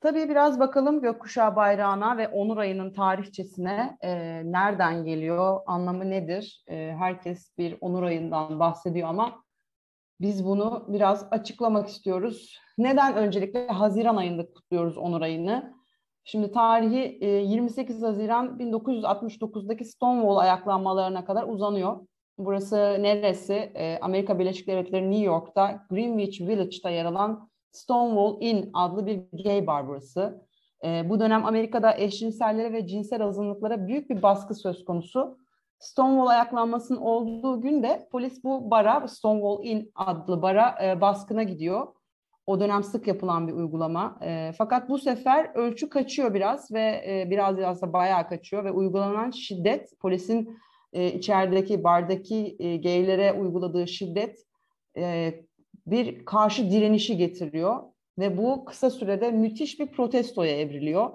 [0.00, 4.10] Tabii biraz bakalım gökkuşağı bayrağına ve Onur ayının tarihçesine e,
[4.44, 6.64] nereden geliyor, anlamı nedir?
[6.68, 9.42] E, herkes bir Onur ayından bahsediyor ama
[10.22, 12.58] biz bunu biraz açıklamak istiyoruz.
[12.78, 15.74] Neden öncelikle Haziran ayında kutluyoruz Onur ayını?
[16.24, 21.96] Şimdi tarihi 28 e, Haziran 1969'daki Stonewall ayaklanmalarına kadar uzanıyor.
[22.38, 23.54] Burası neresi?
[23.54, 29.66] E, Amerika Birleşik Devletleri New York'ta Greenwich Village'da yer alan Stonewall Inn adlı bir gay
[29.66, 30.46] bar burası.
[30.84, 35.38] E, bu dönem Amerika'da eşcinsellere ve cinsel azınlıklara büyük bir baskı söz konusu.
[35.82, 41.86] Stonewall ayaklanmasının olduğu günde polis bu bara, Stonewall Inn adlı bara e, baskına gidiyor.
[42.46, 44.18] O dönem sık yapılan bir uygulama.
[44.22, 49.30] E, fakat bu sefer ölçü kaçıyor biraz ve e, biraz aslında bayağı kaçıyor ve uygulanan
[49.30, 50.58] şiddet, polisin
[50.92, 54.38] e, içerideki bardaki e, geylere uyguladığı şiddet
[54.96, 55.34] e,
[55.86, 57.82] bir karşı direnişi getiriyor
[58.18, 61.10] ve bu kısa sürede müthiş bir protestoya evriliyor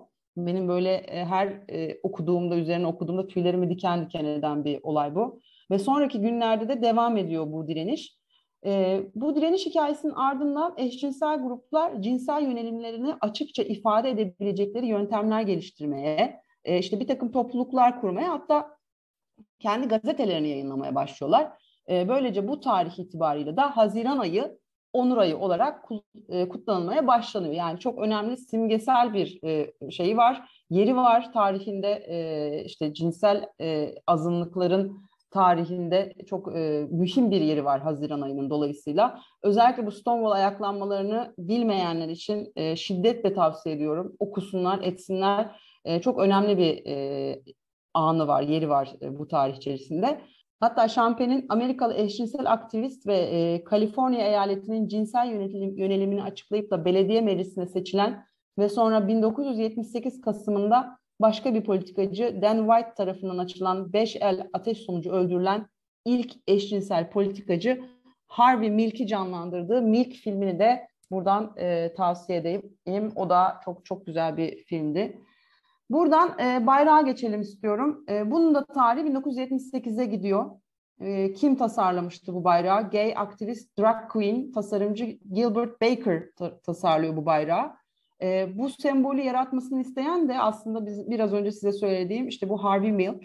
[0.45, 5.39] benim böyle e, her e, okuduğumda, üzerine okuduğumda tüylerimi diken diken eden bir olay bu.
[5.71, 8.17] Ve sonraki günlerde de devam ediyor bu direniş.
[8.65, 16.77] E, bu direniş hikayesinin ardından eşcinsel gruplar cinsel yönelimlerini açıkça ifade edebilecekleri yöntemler geliştirmeye, e,
[16.77, 18.77] işte bir takım topluluklar kurmaya hatta
[19.59, 21.51] kendi gazetelerini yayınlamaya başlıyorlar.
[21.89, 24.57] E, böylece bu tarih itibariyle de Haziran ayı
[24.97, 25.89] onur ayı olarak
[26.29, 27.53] e, kutlanmaya başlanıyor.
[27.53, 33.49] Yani çok önemli simgesel bir e, şeyi var, yeri var tarihinde e, işte cinsel
[34.07, 36.47] azınlıkların tarihinde çok
[36.91, 39.19] mühim bir yeri var Haziran ayının dolayısıyla.
[39.43, 44.15] Özellikle bu Stonewall ayaklanmalarını bilmeyenler için şiddetle tavsiye ediyorum.
[44.19, 45.59] Okusunlar, etsinler.
[46.01, 46.83] Çok önemli bir
[47.93, 50.21] anı var, yeri var bu tarih içerisinde.
[50.59, 57.21] Hatta Champagne'in Amerikalı eşcinsel aktivist ve e, Kaliforniya eyaletinin cinsel yönelim, yönelimini açıklayıp da belediye
[57.21, 58.25] meclisine seçilen
[58.57, 65.11] ve sonra 1978 Kasım'ında başka bir politikacı Dan White tarafından açılan 5 el ateş sonucu
[65.11, 65.67] öldürülen
[66.05, 67.81] ilk eşcinsel politikacı
[68.27, 73.11] Harvey Milk'i canlandırdığı Milk filmini de buradan e, tavsiye edeyim.
[73.15, 75.21] O da çok çok güzel bir filmdi.
[75.89, 78.05] Buradan e, bayrağa geçelim istiyorum.
[78.09, 80.51] E, bunun da tarihi 1978'e gidiyor.
[80.99, 82.89] E, kim tasarlamıştı bu bayrağı?
[82.89, 87.75] Gay aktivist, drag queen, tasarımcı Gilbert Baker ta- tasarlıyor bu bayrağı.
[88.21, 92.91] E, bu sembolü yaratmasını isteyen de aslında biz biraz önce size söylediğim işte bu Harvey
[92.91, 93.23] Milk.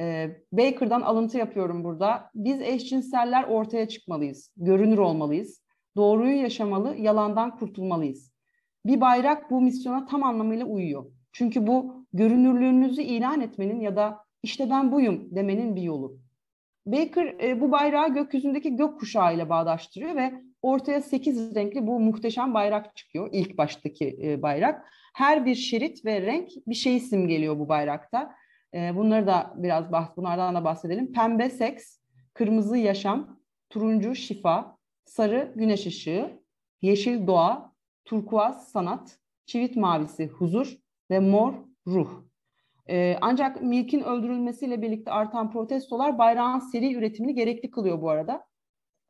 [0.00, 2.30] E, Baker'dan alıntı yapıyorum burada.
[2.34, 5.62] Biz eşcinseller ortaya çıkmalıyız, görünür olmalıyız,
[5.96, 8.32] doğruyu yaşamalı, yalandan kurtulmalıyız.
[8.86, 11.04] Bir bayrak bu misyona tam anlamıyla uyuyor.
[11.34, 16.18] Çünkü bu görünürlüğünüzü ilan etmenin ya da işte ben buyum demenin bir yolu.
[16.86, 22.96] Baker e, bu bayrağı gökyüzündeki gökkuşağı ile bağdaştırıyor ve ortaya sekiz renkli bu muhteşem bayrak
[22.96, 23.28] çıkıyor.
[23.32, 24.86] İlk baştaki e, bayrak.
[25.14, 28.34] Her bir şerit ve renk bir şeyi simgeliyor bu bayrakta.
[28.74, 31.12] E, bunları da biraz bahs bunlardan da bahsedelim.
[31.12, 31.98] Pembe seks,
[32.34, 36.40] kırmızı yaşam, turuncu şifa, sarı güneş ışığı,
[36.82, 37.72] yeşil doğa,
[38.04, 41.54] turkuaz sanat, çivit mavisi huzur ve mor
[41.86, 42.24] ruh.
[42.90, 48.46] Ee, ancak Milk'in öldürülmesiyle birlikte artan protestolar bayrağın seri üretimini gerekli kılıyor bu arada.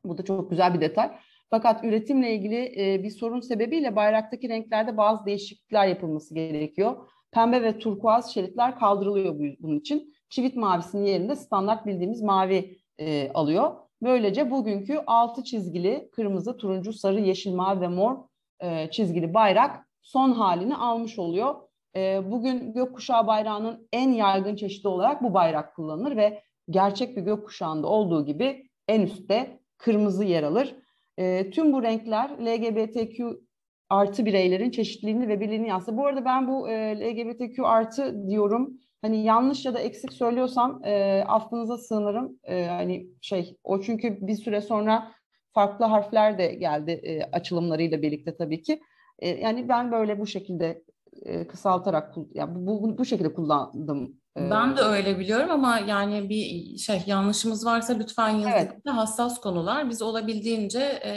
[0.05, 1.11] Bu da çok güzel bir detay.
[1.49, 7.09] Fakat üretimle ilgili e, bir sorun sebebiyle bayraktaki renklerde bazı değişiklikler yapılması gerekiyor.
[7.31, 10.13] Pembe ve turkuaz şeritler kaldırılıyor bunun için.
[10.29, 13.75] Çivit mavisinin yerinde standart bildiğimiz mavi e, alıyor.
[14.01, 18.17] Böylece bugünkü altı çizgili kırmızı, turuncu, sarı, yeşil, mavi ve mor
[18.59, 21.55] e, çizgili bayrak son halini almış oluyor.
[21.95, 27.87] E, bugün gökkuşağı bayrağının en yaygın çeşidi olarak bu bayrak kullanılır ve gerçek bir gökkuşağında
[27.87, 30.75] olduğu gibi en üstte kırmızı yer alır.
[31.17, 33.41] E, tüm bu renkler LGBTQ
[33.89, 35.97] artı bireylerin çeşitliliğini ve birliğini yansıtır.
[35.97, 38.73] Bu arada ben bu e, LGBTQ artı diyorum.
[39.01, 42.39] Hani yanlış ya da eksik söylüyorsam e, affınıza sığınırım.
[42.43, 45.11] E, hani şey o çünkü bir süre sonra
[45.53, 48.79] farklı harfler de geldi e, açılımlarıyla birlikte tabii ki.
[49.19, 50.83] E, yani ben böyle bu şekilde
[51.21, 54.15] e, kısaltarak yani bu, bu, bu şekilde kullandım.
[54.37, 54.49] E.
[54.49, 58.51] Ben de öyle biliyorum ama yani bir şey yanlışımız varsa lütfen yazın.
[58.51, 58.71] Evet.
[58.85, 59.89] Hassas konular.
[59.89, 61.11] Biz olabildiğince e,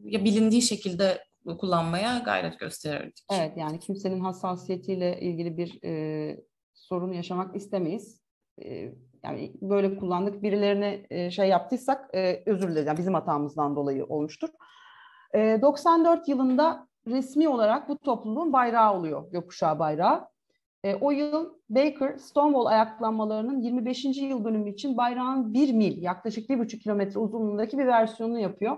[0.00, 1.18] ya bilindiği şekilde
[1.58, 3.24] kullanmaya gayret gösterdik.
[3.32, 8.22] Evet yani kimsenin hassasiyetiyle ilgili bir e, sorun yaşamak istemeyiz.
[8.64, 12.86] E, yani böyle kullandık birilerine e, şey yaptıysak e, özür dileriz.
[12.86, 14.48] Yani bizim hatamızdan dolayı olmuştur.
[15.34, 20.28] E, 94 yılında resmi olarak bu topluluğun bayrağı oluyor, gökkuşağı bayrağı.
[20.84, 24.04] E, o yıl Baker, Stonewall ayaklanmalarının 25.
[24.04, 28.76] yıl dönümü için bayrağın 1 mil, yaklaşık 1,5 kilometre uzunluğundaki bir versiyonunu yapıyor.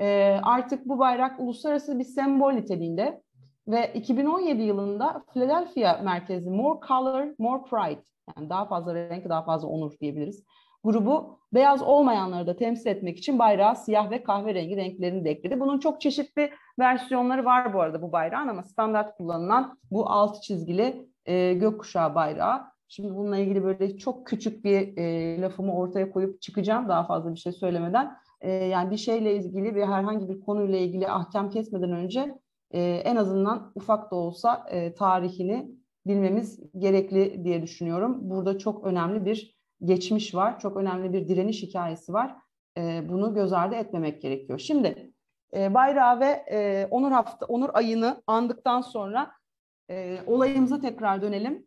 [0.00, 3.22] E, artık bu bayrak uluslararası bir sembol niteliğinde
[3.68, 8.02] ve 2017 yılında Philadelphia merkezli More Color, More Pride,
[8.36, 10.44] yani daha fazla renk, daha fazla onur diyebiliriz
[10.84, 15.60] grubu beyaz olmayanları da temsil etmek için bayrağı siyah ve kahverengi renklerini de ekledi.
[15.60, 21.08] Bunun çok çeşitli versiyonları var bu arada bu bayrağın ama standart kullanılan bu altı çizgili
[21.26, 22.62] e, gökkuşağı bayrağı.
[22.88, 27.38] Şimdi bununla ilgili böyle çok küçük bir e, lafımı ortaya koyup çıkacağım daha fazla bir
[27.38, 28.16] şey söylemeden.
[28.40, 32.38] E, yani bir şeyle ilgili bir herhangi bir konuyla ilgili ahkam kesmeden önce
[32.70, 35.70] e, en azından ufak da olsa e, tarihini
[36.06, 38.18] bilmemiz gerekli diye düşünüyorum.
[38.30, 40.60] Burada çok önemli bir geçmiş var.
[40.60, 42.36] Çok önemli bir direniş hikayesi var.
[42.78, 44.58] E, bunu göz ardı etmemek gerekiyor.
[44.58, 45.12] Şimdi
[45.56, 49.32] e, bayrağı ve e, onur hafta onur ayını andıktan sonra
[49.90, 51.66] e, olayımıza tekrar dönelim.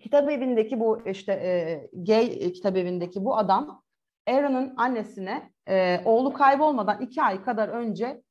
[0.00, 3.82] Kitap evindeki bu işte e, gay kitap evindeki bu adam
[4.26, 8.22] Aaron'ın annesine e, oğlu kaybolmadan iki ay kadar önce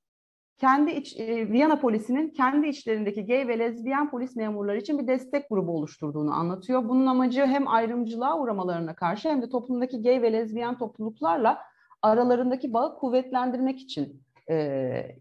[0.58, 5.50] kendi iç, e, Viyana polisinin kendi içlerindeki gay ve lezbiyen polis memurları için bir destek
[5.50, 6.90] grubu oluşturduğunu anlatıyor.
[6.90, 11.60] Bunun amacı hem ayrımcılığa uğramalarına karşı hem de toplumdaki gay ve lezbiyen topluluklarla
[12.02, 15.18] aralarındaki bağı kuvvetlendirmek için e,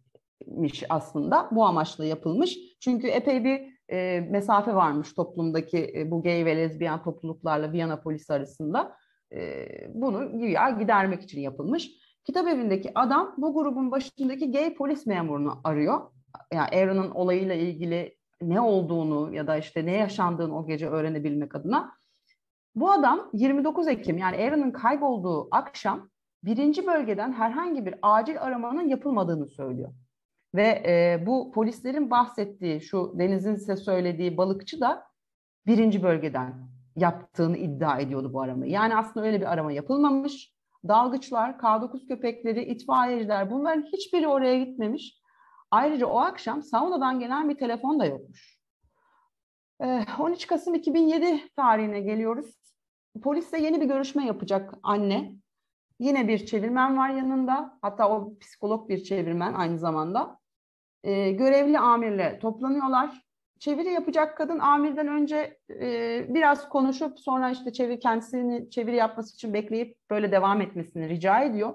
[0.46, 2.58] miş aslında bu amaçla yapılmış.
[2.80, 8.32] Çünkü epey bir e, mesafe varmış toplumdaki e, bu gay ve lezbiyen topluluklarla Viyana polisi
[8.32, 8.96] arasında.
[9.32, 12.05] E, bunu güya gidermek için yapılmış.
[12.26, 16.00] Kitap evindeki adam bu grubun başındaki gay polis memurunu arıyor.
[16.52, 21.92] Yani Aaron'ın olayıyla ilgili ne olduğunu ya da işte ne yaşandığını o gece öğrenebilmek adına.
[22.74, 26.10] Bu adam 29 Ekim yani Aaron'ın kaybolduğu akşam
[26.44, 29.92] birinci bölgeden herhangi bir acil aramanın yapılmadığını söylüyor.
[30.54, 35.04] Ve e, bu polislerin bahsettiği şu Deniz'in size söylediği balıkçı da
[35.66, 38.72] birinci bölgeden yaptığını iddia ediyordu bu aramayı.
[38.72, 40.55] Yani aslında öyle bir arama yapılmamış
[40.88, 45.20] dalgıçlar, K9 köpekleri, itfaiyeciler bunların hiçbiri oraya gitmemiş.
[45.70, 48.56] Ayrıca o akşam saunadan gelen bir telefon da yokmuş.
[49.80, 52.56] 13 ee, Kasım 2007 tarihine geliyoruz.
[53.22, 55.32] Polisle yeni bir görüşme yapacak anne.
[55.98, 57.78] Yine bir çevirmen var yanında.
[57.82, 60.38] Hatta o psikolog bir çevirmen aynı zamanda.
[61.04, 63.25] Ee, görevli amirle toplanıyorlar
[63.58, 69.54] çeviri yapacak kadın amirden önce e, biraz konuşup sonra işte çeviri kendisini çeviri yapması için
[69.54, 71.74] bekleyip böyle devam etmesini rica ediyor.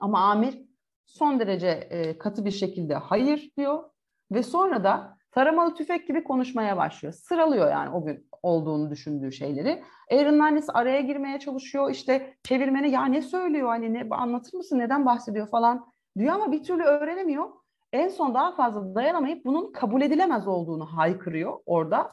[0.00, 0.62] Ama amir
[1.06, 3.84] son derece e, katı bir şekilde hayır diyor
[4.32, 7.14] ve sonra da taramalı tüfek gibi konuşmaya başlıyor.
[7.14, 9.82] Sıralıyor yani o gün olduğunu düşündüğü şeyleri.
[10.10, 11.90] Aaron'ın annesi araya girmeye çalışıyor.
[11.90, 15.86] İşte çevirmeni ya ne söylüyor hani ne anlatır mısın neden bahsediyor falan
[16.18, 17.61] diyor ama bir türlü öğrenemiyor
[17.92, 22.12] en son daha fazla dayanamayıp bunun kabul edilemez olduğunu haykırıyor orada.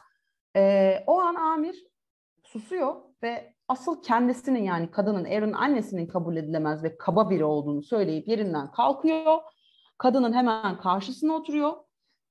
[0.56, 1.86] E, o an amir
[2.42, 8.28] susuyor ve asıl kendisinin yani kadının Aaron'ın annesinin kabul edilemez ve kaba biri olduğunu söyleyip
[8.28, 9.38] yerinden kalkıyor.
[9.98, 11.72] Kadının hemen karşısına oturuyor.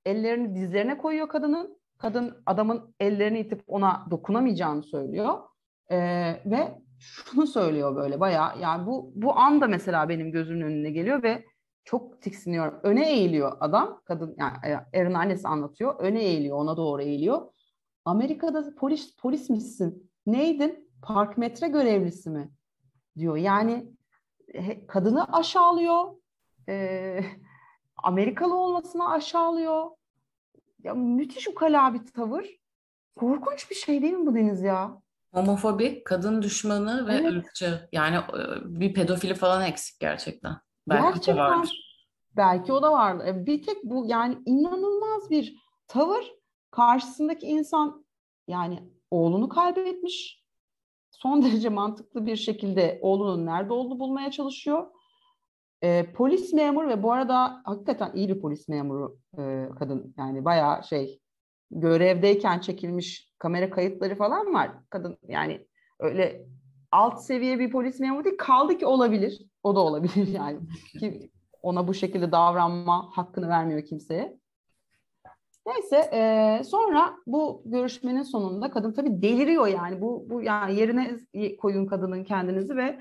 [0.04, 1.80] Ellerini dizlerine koyuyor kadının.
[1.98, 5.38] Kadın adamın ellerini itip ona dokunamayacağını söylüyor.
[5.90, 5.96] Ee,
[6.46, 11.44] ve şunu söylüyor böyle bayağı yani bu bu anda mesela benim gözümün önüne geliyor ve
[11.84, 12.80] çok tiksiniyorum.
[12.82, 14.00] Öne eğiliyor adam.
[14.04, 15.94] Kadın yani Aaron annesi anlatıyor.
[15.98, 17.52] Öne eğiliyor, ona doğru eğiliyor.
[18.04, 20.10] Amerika'da polis polis misin?
[20.26, 20.90] Neydin?
[21.02, 22.50] Park metre görevlisi mi?
[23.18, 23.36] Diyor.
[23.36, 23.86] Yani
[24.88, 26.04] kadını aşağılıyor.
[26.68, 27.20] E,
[27.96, 29.90] Amerikalı olmasına aşağılıyor.
[30.82, 32.46] Ya müthiş ukala bir tavır.
[33.16, 35.02] Korkunç bir şey değil mi bu Deniz ya?
[35.34, 37.32] Homofobik, kadın düşmanı ve evet.
[37.32, 37.88] ırkçı.
[37.92, 38.16] Yani
[38.64, 40.56] bir pedofili falan eksik gerçekten.
[40.90, 41.46] Belki gerçekten.
[41.46, 41.90] O vardır.
[42.36, 43.26] Belki o da var.
[43.26, 45.56] E, bir tek bu yani inanılmaz bir
[45.88, 46.32] tavır.
[46.70, 48.04] Karşısındaki insan
[48.48, 50.44] yani oğlunu kaybetmiş.
[51.10, 54.86] Son derece mantıklı bir şekilde oğlunun nerede olduğunu bulmaya çalışıyor.
[55.82, 60.14] E, polis memuru ve bu arada hakikaten iyi bir polis memuru e, kadın.
[60.18, 61.20] Yani bayağı şey
[61.70, 64.70] görevdeyken çekilmiş kamera kayıtları falan var.
[64.90, 65.66] Kadın yani
[65.98, 66.46] öyle
[66.92, 68.36] alt seviye bir polis memuru değil.
[68.38, 69.49] Kaldı ki olabilir.
[69.62, 70.58] O da olabilir yani.
[71.00, 71.30] Ki
[71.62, 74.40] ona bu şekilde davranma hakkını vermiyor kimseye.
[75.66, 81.16] Neyse e, sonra bu görüşmenin sonunda kadın tabii deliriyor yani bu bu yani yerine
[81.56, 83.00] koyun kadının kendinizi ve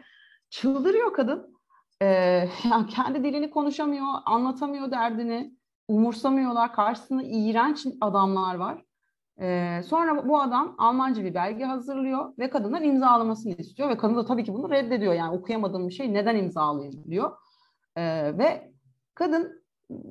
[0.50, 1.56] çıldırıyor kadın.
[2.02, 2.06] E,
[2.72, 5.54] yani kendi dilini konuşamıyor, anlatamıyor derdini,
[5.88, 6.74] umursamıyorlar.
[6.74, 8.84] Karşısında iğrenç adamlar var.
[9.42, 14.26] E, sonra bu adam Almanca bir belge hazırlıyor ve kadından imzalamasını istiyor ve kadın da
[14.26, 15.14] tabii ki bunu reddediyor.
[15.14, 17.32] Yani okuyamadığım bir şey neden imzalayayım diyor.
[17.96, 18.04] E,
[18.38, 18.72] ve
[19.16, 19.64] kadın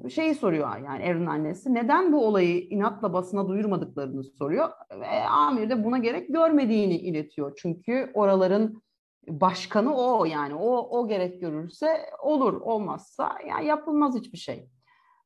[0.09, 4.69] şeyi soruyor yani Aaron'ın annesi neden bu olayı inatla basına duyurmadıklarını soruyor
[5.01, 7.53] ve amir de buna gerek görmediğini iletiyor.
[7.57, 8.83] Çünkü oraların
[9.29, 11.87] başkanı o yani o o gerek görürse
[12.23, 14.69] olur olmazsa yani yapılmaz hiçbir şey.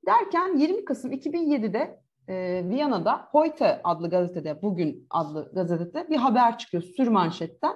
[0.06, 6.82] Derken 20 Kasım 2007'de e, Viyana'da Heute adlı gazetede bugün adlı gazetede bir haber çıkıyor
[6.82, 7.74] sür manşetten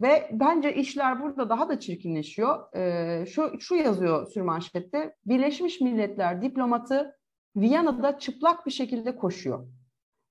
[0.00, 2.76] ve bence işler burada daha da çirkinleşiyor.
[2.76, 5.16] Ee, şu, şu yazıyor sürmanşette.
[5.26, 7.16] Birleşmiş Milletler diplomatı
[7.56, 9.68] Viyana'da çıplak bir şekilde koşuyor.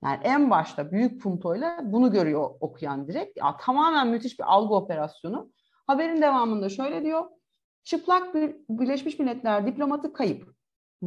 [0.04, 3.38] Yani en başta büyük puntoyla bunu görüyor okuyan direkt.
[3.38, 5.52] Ya, tamamen müthiş bir algı operasyonu.
[5.88, 7.26] Haberin devamında şöyle diyor.
[7.84, 10.55] Çıplak bir Birleşmiş Milletler diplomatı kayıp.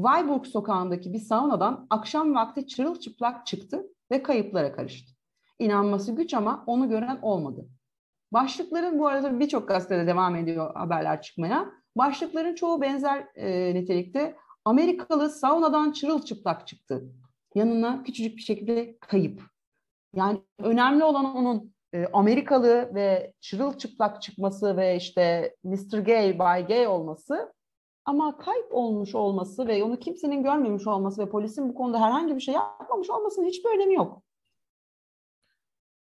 [0.04, 5.12] Weiburg sokağındaki bir saunadan akşam vakti çırılçıplak çıktı ve kayıplara karıştı.
[5.58, 7.68] İnanması güç ama onu gören olmadı.
[8.32, 11.70] Başlıkların bu arada birçok gazetede devam ediyor haberler çıkmaya.
[11.96, 14.36] Başlıkların çoğu benzer e, nitelikte.
[14.64, 17.04] Amerikalı saunadan çırılçıplak çıktı.
[17.54, 19.42] Yanına küçücük bir şekilde kayıp.
[20.14, 25.98] Yani önemli olan onun e, Amerikalı ve çırılçıplak çıkması ve işte Mr.
[25.98, 27.52] Gay, Bay Gay olması
[28.08, 32.40] ama kayıp olmuş olması ve onu kimsenin görmemiş olması ve polisin bu konuda herhangi bir
[32.40, 34.22] şey yapmamış olmasının hiçbir önemi yok.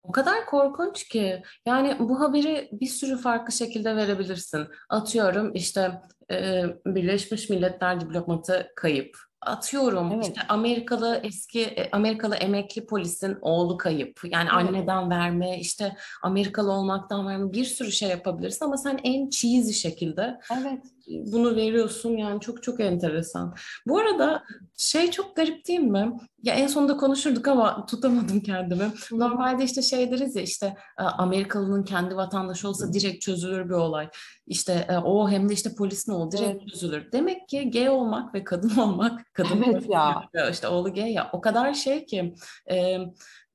[0.04, 4.68] O kadar korkunç ki yani bu haberi bir sürü farklı şekilde verebilirsin.
[4.90, 9.18] Atıyorum işte e, Birleşmiş Milletler diplomatı kayıp.
[9.42, 10.28] Atıyorum evet.
[10.28, 14.22] işte Amerikalı eski e, Amerikalı emekli polisin oğlu kayıp.
[14.24, 14.70] Yani evet.
[14.70, 20.40] anneden verme, işte Amerikalı olmaktan verme bir sürü şey yapabilirsin ama sen en cheesy şekilde
[20.60, 20.95] evet.
[21.08, 22.18] Bunu veriyorsun.
[22.18, 23.56] Yani çok çok enteresan.
[23.88, 24.44] Bu arada
[24.78, 26.18] şey çok garip değil mi?
[26.44, 28.92] Ya en sonunda konuşurduk ama tutamadım kendimi.
[29.12, 34.10] Normalde işte şey deriz ya işte e, Amerikalının kendi vatandaşı olsa direkt çözülür bir olay.
[34.48, 36.70] İşte e, o hem de işte polis ne oldu direkt evet.
[36.70, 37.12] çözülür.
[37.12, 40.50] Demek ki gay olmak ve kadın olmak, kadın evet ya.
[40.52, 42.36] işte oğlu gay ya o kadar şey ki
[42.72, 42.98] e,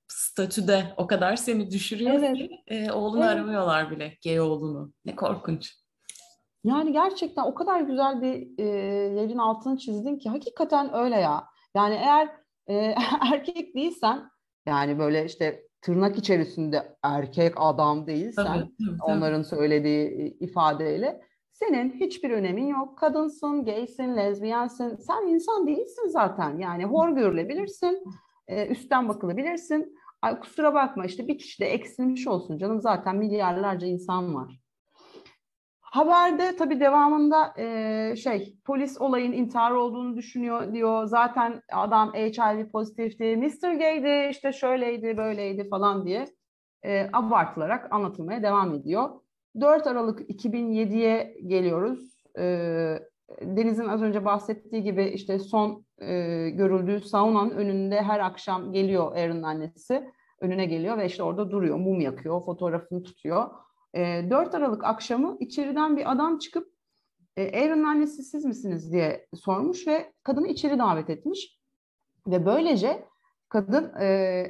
[0.09, 2.37] statüde o kadar seni düşürüyor evet.
[2.37, 3.35] ki e, oğlunu evet.
[3.35, 4.93] aramıyorlar bile gay oğlunu.
[5.05, 5.80] Ne korkunç.
[6.65, 8.65] Yani gerçekten o kadar güzel bir e,
[9.21, 11.45] yerin altını çizdin ki hakikaten öyle ya.
[11.77, 12.29] Yani eğer
[12.67, 12.95] e,
[13.33, 14.31] erkek değilsen
[14.67, 19.17] yani böyle işte tırnak içerisinde erkek adam değilsen tabii, tabii, tabii.
[19.17, 21.21] onların söylediği ifadeyle
[21.53, 22.99] senin hiçbir önemin yok.
[22.99, 24.97] Kadınsın, gaysin, lezbiyensin.
[24.97, 26.59] Sen insan değilsin zaten.
[26.59, 28.05] Yani hor görülebilirsin.
[28.49, 29.97] E, üstten bakılabilirsin.
[30.23, 34.60] Ay kusura bakma işte bir kişi de eksilmiş olsun canım zaten milyarlarca insan var.
[35.91, 41.07] Haberde tabii devamında e, şey polis olayın intihar olduğunu düşünüyor diyor.
[41.07, 43.73] Zaten adam HIV pozitifti, Mr.
[43.73, 46.27] Gay'di, işte şöyleydi, böyleydi falan diye
[46.85, 49.11] e, abartılarak anlatılmaya devam ediyor.
[49.61, 52.25] 4 Aralık 2007'ye geliyoruz.
[52.39, 52.45] E,
[53.43, 56.07] Deniz'in az önce bahsettiği gibi işte son e,
[56.51, 60.11] görüldüğü saunanın önünde her akşam geliyor Aaron'ın annesi.
[60.41, 63.51] Önüne geliyor ve işte orada duruyor, mum yakıyor, fotoğrafını tutuyor.
[63.95, 66.73] E, 4 Aralık akşamı içeriden bir adam çıkıp
[67.37, 71.61] e, Aaron'ın annesi siz misiniz diye sormuş ve kadını içeri davet etmiş.
[72.27, 73.05] Ve böylece
[73.49, 74.47] kadın e,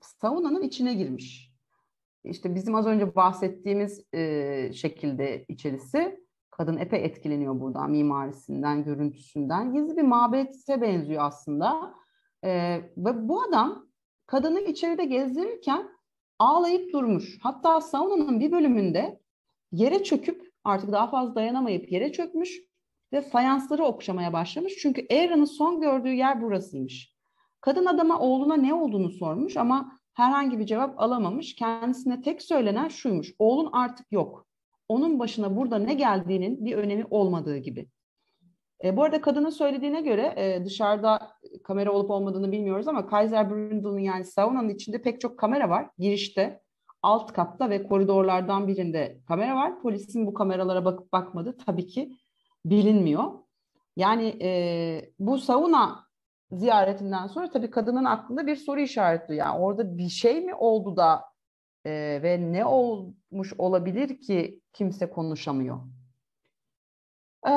[0.00, 1.50] saunanın içine girmiş.
[2.24, 6.20] İşte bizim az önce bahsettiğimiz e, şekilde içerisi.
[6.50, 9.72] Kadın epey etkileniyor buradan, mimarisinden, görüntüsünden.
[9.72, 11.94] Gizli bir mabete benziyor aslında.
[12.44, 12.50] E,
[12.96, 13.88] ve bu adam
[14.26, 15.88] kadını içeride gezdirirken
[16.40, 17.38] ağlayıp durmuş.
[17.42, 19.20] Hatta saunanın bir bölümünde
[19.72, 22.60] yere çöküp artık daha fazla dayanamayıp yere çökmüş
[23.12, 24.74] ve fayansları okşamaya başlamış.
[24.82, 27.14] Çünkü Aaron'ın son gördüğü yer burasıymış.
[27.60, 31.54] Kadın adama oğluna ne olduğunu sormuş ama herhangi bir cevap alamamış.
[31.54, 33.34] Kendisine tek söylenen şuymuş.
[33.38, 34.46] Oğlun artık yok.
[34.88, 37.88] Onun başına burada ne geldiğinin bir önemi olmadığı gibi.
[38.84, 41.32] E, bu arada kadının söylediğine göre e, dışarıda
[41.64, 45.90] kamera olup olmadığını bilmiyoruz ama Kaiser Bründel'in yani saunanın içinde pek çok kamera var.
[45.98, 46.60] Girişte,
[47.02, 49.82] alt katta ve koridorlardan birinde kamera var.
[49.82, 52.16] Polisin bu kameralara bakıp bakmadı tabii ki
[52.64, 53.24] bilinmiyor.
[53.96, 56.04] Yani e, bu sauna
[56.52, 59.34] ziyaretinden sonra tabii kadının aklında bir soru işareti.
[59.34, 61.24] Yani orada bir şey mi oldu da
[61.84, 65.80] e, ve ne olmuş olabilir ki kimse konuşamıyor?
[67.46, 67.50] E,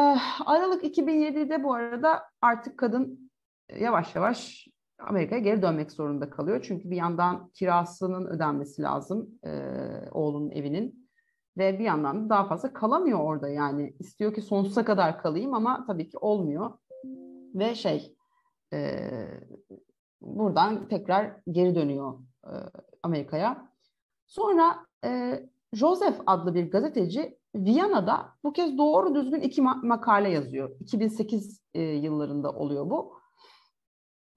[0.46, 3.23] Aralık 2007'de bu arada artık kadın
[3.80, 4.68] yavaş yavaş
[5.00, 6.66] Amerika'ya geri dönmek zorunda kalıyor.
[6.68, 9.52] Çünkü bir yandan kirasının ödenmesi lazım e,
[10.12, 11.10] oğlunun evinin.
[11.58, 13.96] Ve bir yandan da daha fazla kalamıyor orada yani.
[14.00, 16.72] istiyor ki sonsuza kadar kalayım ama tabii ki olmuyor.
[17.56, 18.16] Ve şey
[18.74, 19.10] e,
[20.22, 22.54] buradan tekrar geri dönüyor e,
[23.04, 23.70] Amerika'ya.
[24.28, 25.40] Sonra e,
[25.74, 30.76] Joseph adlı bir gazeteci Viyana'da bu kez doğru düzgün iki ma- makale yazıyor.
[30.80, 33.23] 2008 e, yıllarında oluyor bu.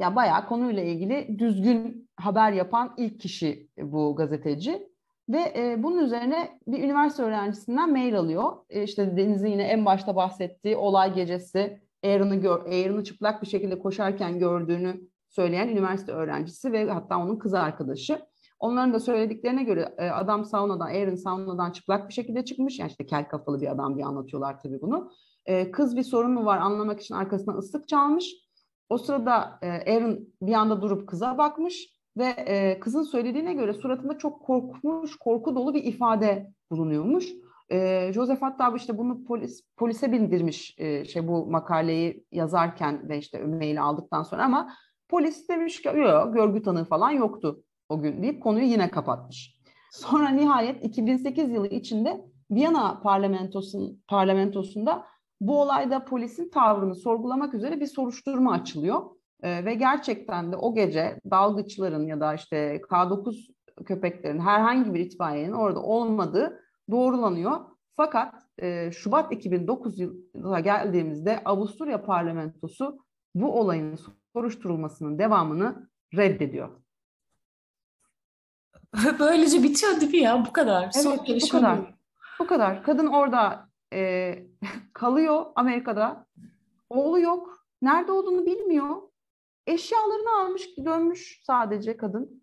[0.00, 4.88] Ya bayağı konuyla ilgili düzgün haber yapan ilk kişi bu gazeteci.
[5.28, 8.52] Ve e, bunun üzerine bir üniversite öğrencisinden mail alıyor.
[8.70, 13.78] E, işte Deniz'in yine en başta bahsettiği olay gecesi Aaron'ı gör, Aaron'ı çıplak bir şekilde
[13.78, 18.18] koşarken gördüğünü söyleyen üniversite öğrencisi ve hatta onun kız arkadaşı.
[18.58, 22.78] Onların da söylediklerine göre e, adam saunadan, Aaron saunadan çıplak bir şekilde çıkmış.
[22.78, 25.10] Yani işte kel kafalı bir adam diye anlatıyorlar tabii bunu.
[25.46, 28.45] E, kız bir sorun mu var anlamak için arkasından ıslık çalmış.
[28.88, 34.42] O sırada e, Aaron bir anda durup kıza bakmış ve kızın söylediğine göre suratında çok
[34.42, 37.26] korkmuş, korku dolu bir ifade bulunuyormuş.
[37.70, 43.44] E, Joseph hatta işte bunu polis polise bildirmiş e, şey bu makaleyi yazarken ve işte
[43.44, 44.72] maili aldıktan sonra ama
[45.08, 49.56] polis demiş ki yok görgü tanığı falan yoktu o gün deyip konuyu yine kapatmış.
[49.90, 55.06] Sonra nihayet 2008 yılı içinde Viyana parlamentosun, parlamentosunda
[55.40, 59.02] bu olayda polisin tavrını sorgulamak üzere bir soruşturma açılıyor.
[59.42, 63.50] E, ve gerçekten de o gece dalgıçların ya da işte K9
[63.84, 67.60] köpeklerin herhangi bir itfaiyenin orada olmadığı doğrulanıyor.
[67.96, 72.98] Fakat e, Şubat 2009 yılına geldiğimizde Avusturya parlamentosu
[73.34, 73.98] bu olayın
[74.32, 76.68] soruşturulmasının devamını reddediyor.
[79.18, 80.46] Böylece bitiyor değil mi ya?
[80.46, 80.82] Bu kadar.
[80.82, 81.78] Evet, Son bu kadar.
[81.78, 81.84] Bu.
[82.40, 82.82] bu kadar.
[82.82, 84.34] Kadın orada e,
[84.92, 86.26] kalıyor Amerika'da.
[86.90, 87.66] Oğlu yok.
[87.82, 88.96] Nerede olduğunu bilmiyor.
[89.66, 92.42] Eşyalarını almış dönmüş sadece kadın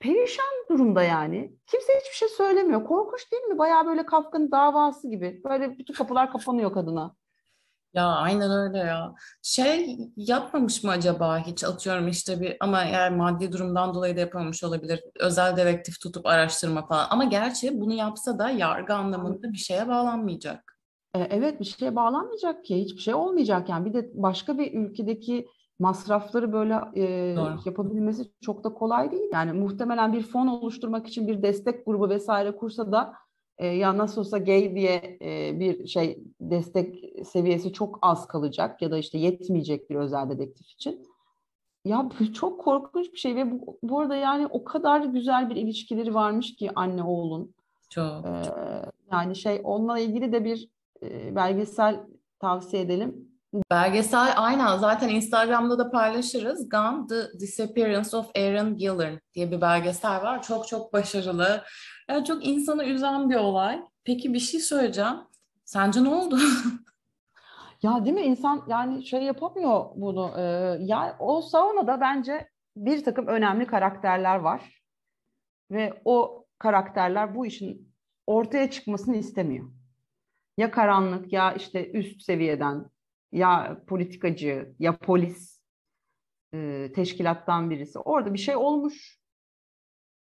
[0.00, 1.56] perişan durumda yani.
[1.66, 2.84] Kimse hiçbir şey söylemiyor.
[2.84, 3.58] Korkunç değil mi?
[3.58, 5.40] Bayağı böyle Kafka'nın davası gibi.
[5.44, 7.14] Böyle bütün kapılar kapanıyor kadına.
[7.94, 9.14] Ya aynen öyle ya.
[9.42, 14.64] Şey yapmamış mı acaba hiç atıyorum işte bir ama eğer maddi durumdan dolayı da yapamamış
[14.64, 15.00] olabilir.
[15.20, 17.06] Özel dedektif tutup araştırma falan.
[17.10, 20.78] Ama gerçi bunu yapsa da yargı anlamında bir şeye bağlanmayacak.
[21.14, 22.76] E, evet bir şeye bağlanmayacak ki.
[22.80, 23.84] Hiçbir şey olmayacak yani.
[23.84, 27.04] Bir de başka bir ülkedeki masrafları böyle e,
[27.66, 29.30] yapabilmesi çok da kolay değil.
[29.32, 33.14] Yani muhtemelen bir fon oluşturmak için bir destek grubu vesaire kursa da
[33.58, 38.90] e, ya nasıl olsa gay diye e, bir şey destek seviyesi çok az kalacak ya
[38.90, 41.06] da işte yetmeyecek bir özel dedektif için.
[41.84, 46.14] Ya çok korkunç bir şey ve bu, bu arada yani o kadar güzel bir ilişkileri
[46.14, 47.54] varmış ki anne oğlun.
[47.90, 48.26] Çok.
[48.26, 48.42] Ee,
[49.12, 50.68] yani şey onunla ilgili de bir
[51.02, 52.00] e, belgesel
[52.40, 53.28] tavsiye edelim.
[53.70, 56.68] Belgesel aynen zaten Instagram'da da paylaşırız.
[56.68, 60.42] Gone, The Disappearance of Aaron Gillern diye bir belgesel var.
[60.42, 61.62] Çok çok başarılı.
[62.08, 63.82] Yani çok insanı üzen bir olay.
[64.04, 65.16] Peki bir şey söyleyeceğim.
[65.64, 66.38] Sence ne oldu?
[67.82, 70.34] ya değil mi insan yani şey yapamıyor bunu.
[70.38, 70.42] Ee,
[70.80, 74.82] ya o saunada bence bir takım önemli karakterler var.
[75.70, 77.94] Ve o karakterler bu işin
[78.26, 79.70] ortaya çıkmasını istemiyor.
[80.56, 82.90] ya karanlık ya işte üst seviyeden
[83.32, 85.60] ya politikacı ya polis
[86.54, 87.98] e, teşkilattan birisi.
[87.98, 89.18] Orada bir şey olmuş.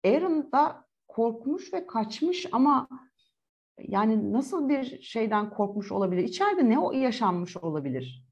[0.04, 0.85] Aaron da
[1.16, 2.88] korkmuş ve kaçmış ama
[3.78, 6.22] yani nasıl bir şeyden korkmuş olabilir?
[6.22, 8.24] İçeride ne o yaşanmış olabilir?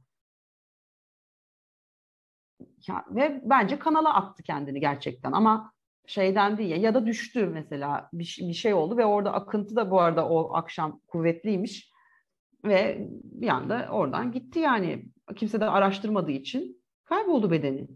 [2.89, 5.73] Ya, ve bence kanala attı kendini gerçekten ama
[6.07, 10.01] şeyden değil ya da düştü mesela bir, bir şey oldu ve orada akıntı da bu
[10.01, 11.93] arada o akşam kuvvetliymiş
[12.65, 15.05] ve bir anda oradan gitti yani
[15.37, 17.89] kimse de araştırmadığı için kayboldu bedeni.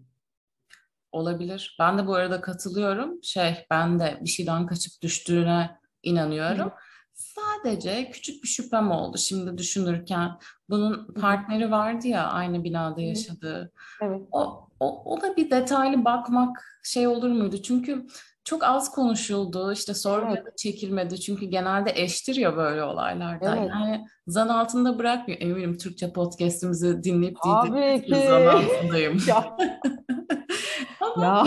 [1.13, 1.77] Olabilir.
[1.79, 3.23] Ben de bu arada katılıyorum.
[3.23, 6.67] Şey ben de bir şeyden kaçıp düştüğüne inanıyorum.
[6.67, 6.73] Hı.
[7.15, 10.31] Sadece küçük bir şüphem oldu şimdi düşünürken.
[10.69, 13.73] Bunun partneri vardı ya aynı binada yaşadığı.
[14.03, 14.21] Evet.
[14.33, 17.63] O, o, o da bir detaylı bakmak şey olur muydu?
[17.63, 18.07] Çünkü
[18.49, 19.73] çok az konuşuldu.
[19.73, 20.59] İşte sorguya evet.
[20.59, 21.21] çekilmedi.
[21.21, 23.57] Çünkü genelde eştir ya böyle olaylarda.
[23.57, 23.71] Evet.
[23.71, 25.41] Yani zan altında bırakmıyor.
[25.41, 29.19] Eminim Türkçe podcast'imizi dinleyip diyeceksiniz zan altındayım.
[31.01, 31.47] Ama ya.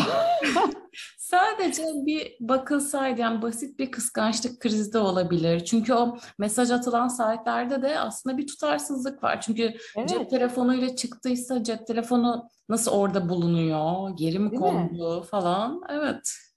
[1.17, 5.65] sadece bir bakılsaydı yani basit bir kıskançlık krizi de olabilir.
[5.65, 9.41] Çünkü o mesaj atılan saatlerde de aslında bir tutarsızlık var.
[9.41, 10.09] Çünkü evet.
[10.09, 14.17] cep telefonuyla çıktıysa cep telefonu nasıl orada bulunuyor?
[14.17, 15.25] Geri mi Değil kondu mi?
[15.25, 15.81] falan?
[15.89, 16.50] Evet.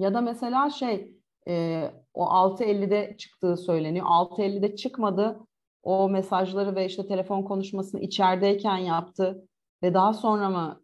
[0.00, 1.14] Ya da mesela şey
[1.48, 1.84] e,
[2.14, 4.06] o 6.50'de çıktığı söyleniyor.
[4.06, 5.40] 6.50'de çıkmadı.
[5.82, 9.48] O mesajları ve işte telefon konuşmasını içerideyken yaptı
[9.82, 10.82] ve daha sonra mı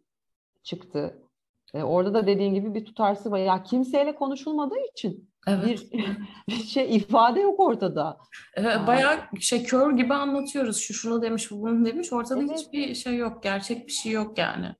[0.63, 1.21] çıktı?
[1.73, 3.39] E, orada da dediğin gibi bir tutarsız var.
[3.39, 5.93] Ya kimseyle konuşulmadığı için evet.
[5.93, 6.07] bir,
[6.49, 8.17] bir şey ifade yok ortada.
[8.55, 10.77] Evet, bayağı şey kör gibi anlatıyoruz.
[10.77, 12.13] Şu şunu demiş, bu bunu demiş.
[12.13, 12.59] Ortada evet.
[12.59, 13.43] hiçbir şey yok.
[13.43, 14.75] Gerçek bir şey yok yani.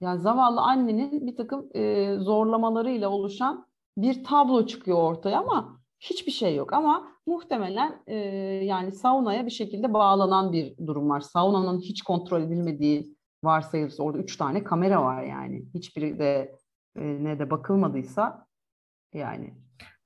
[0.00, 3.67] Yani zavallı annenin bir takım e, zorlamalarıyla oluşan
[4.02, 6.72] bir tablo çıkıyor ortaya ama hiçbir şey yok.
[6.72, 8.16] Ama muhtemelen e,
[8.64, 11.20] yani saunaya bir şekilde bağlanan bir durum var.
[11.20, 15.64] Saunanın hiç kontrol edilmediği varsayılırsa orada üç tane kamera var yani.
[15.74, 16.56] Hiçbiri de
[16.96, 18.46] e, ne de bakılmadıysa
[19.14, 19.54] yani.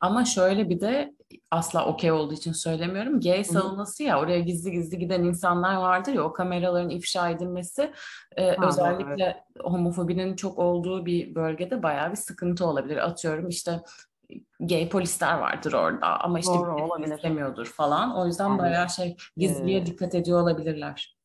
[0.01, 1.15] Ama şöyle bir de
[1.51, 3.21] asla okey olduğu için söylemiyorum.
[3.21, 7.93] Gay savunması ya oraya gizli gizli giden insanlar vardır ya o kameraların ifşa edilmesi
[8.37, 9.65] e, ha, özellikle evet.
[9.65, 12.97] homofobinin çok olduğu bir bölgede bayağı bir sıkıntı olabilir.
[12.97, 13.81] Atıyorum işte
[14.61, 18.17] gay polisler vardır orada ama işte Doğru, istemiyordur falan.
[18.17, 21.17] O yüzden yani, bayağı şey gizliye e, dikkat ediyor olabilirler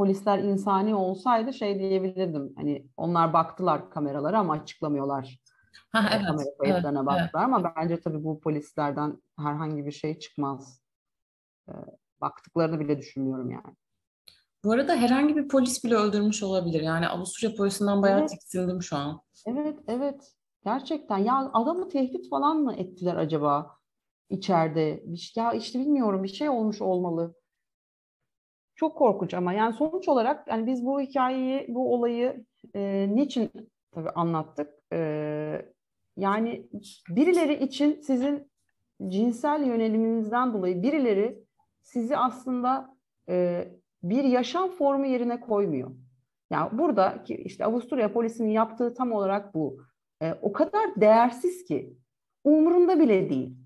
[0.00, 2.52] polisler insani olsaydı şey diyebilirdim.
[2.56, 5.38] Hani onlar baktılar kameralara ama açıklamıyorlar.
[5.92, 7.54] Ha, evet, kamera kayıtlarına evet, baktılar evet.
[7.54, 10.82] ama bence tabii bu polislerden herhangi bir şey çıkmaz.
[11.68, 11.72] E,
[12.20, 13.76] baktıklarını bile düşünmüyorum yani.
[14.64, 16.80] Bu arada herhangi bir polis bile öldürmüş olabilir.
[16.80, 18.30] Yani Avusturya polisinden bayağı evet.
[18.30, 19.20] tiksindim şu an.
[19.46, 20.32] Evet, evet.
[20.64, 21.18] Gerçekten.
[21.18, 23.76] Ya adamı tehdit falan mı ettiler acaba
[24.30, 25.02] içeride?
[25.36, 27.34] Ya işte bilmiyorum bir şey olmuş olmalı.
[28.74, 32.44] Çok korkunç ama yani sonuç olarak yani biz bu hikayeyi, bu olayı
[32.74, 33.50] e, niçin
[33.90, 34.79] tabii anlattık?
[34.92, 35.66] E,
[36.16, 36.68] yani
[37.08, 38.50] birileri için sizin
[39.08, 41.44] cinsel yöneliminizden dolayı birileri
[41.82, 42.96] sizi aslında
[43.28, 43.68] e,
[44.02, 45.90] bir yaşam formu yerine koymuyor.
[46.50, 49.78] Yani burada ki işte Avusturya polisinin yaptığı tam olarak bu.
[50.22, 51.96] E, o kadar değersiz ki
[52.44, 53.56] umurunda bile değil.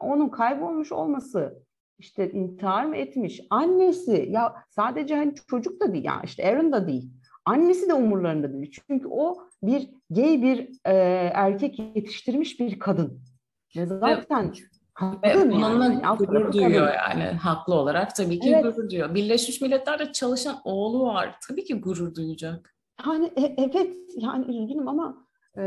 [0.00, 1.62] Onun kaybolmuş olması,
[1.98, 3.40] işte intihar mı etmiş?
[3.50, 7.10] Annesi ya sadece hani çocuk da değil ya işte Aaron da değil.
[7.44, 8.72] Annesi de umurlarında değil.
[8.88, 10.92] Çünkü o bir gay bir e,
[11.34, 13.20] erkek yetiştirmiş bir kadın.
[13.76, 14.52] Ve zaten
[15.02, 18.64] Ve bununla yani, gurur duyuyor yani haklı olarak tabii ki evet.
[18.64, 19.14] gurur duyuyor.
[19.14, 21.36] Birleşmiş Milletler'de çalışan oğlu var.
[21.48, 22.74] Tabii ki gurur duyacak.
[23.06, 25.62] Yani e, evet yani üzgünüm ama e,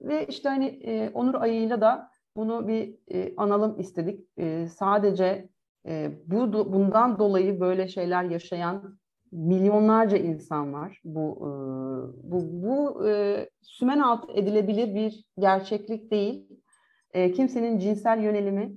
[0.00, 4.28] ve işte hani e, Onur ayıyla da bunu bir e, analım istedik.
[4.38, 5.48] E, sadece
[5.86, 8.97] e, bu bundan dolayı böyle şeyler yaşayan
[9.32, 11.00] milyonlarca insan var.
[11.04, 11.50] Bu e,
[12.30, 16.48] bu bu e, sümen alt edilebilir bir gerçeklik değil.
[17.12, 18.72] E, kimsenin cinsel yönelimi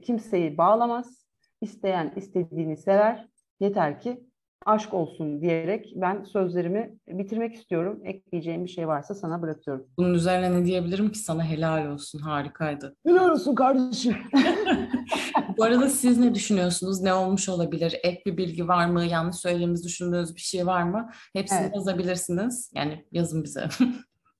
[0.00, 1.28] kimseyi bağlamaz.
[1.60, 3.28] İsteyen istediğini sever.
[3.60, 4.27] Yeter ki
[4.68, 8.00] aşk olsun diyerek ben sözlerimi bitirmek istiyorum.
[8.04, 9.86] Ekleyeceğim bir şey varsa sana bırakıyorum.
[9.98, 12.96] Bunun üzerine ne diyebilirim ki sana helal olsun harikaydı.
[13.06, 14.16] Helal olsun kardeşim.
[15.56, 17.02] Bu arada siz ne düşünüyorsunuz?
[17.02, 17.96] Ne olmuş olabilir?
[18.02, 19.04] Ek bir bilgi var mı?
[19.04, 21.10] Yanlış söylediğimiz düşündüğünüz bir şey var mı?
[21.32, 21.74] Hepsini evet.
[21.74, 22.72] yazabilirsiniz.
[22.74, 23.68] Yani yazın bize.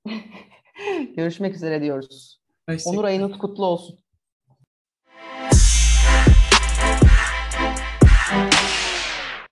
[1.16, 2.40] Görüşmek üzere diyoruz.
[2.86, 3.98] Onur ayınız kutlu olsun.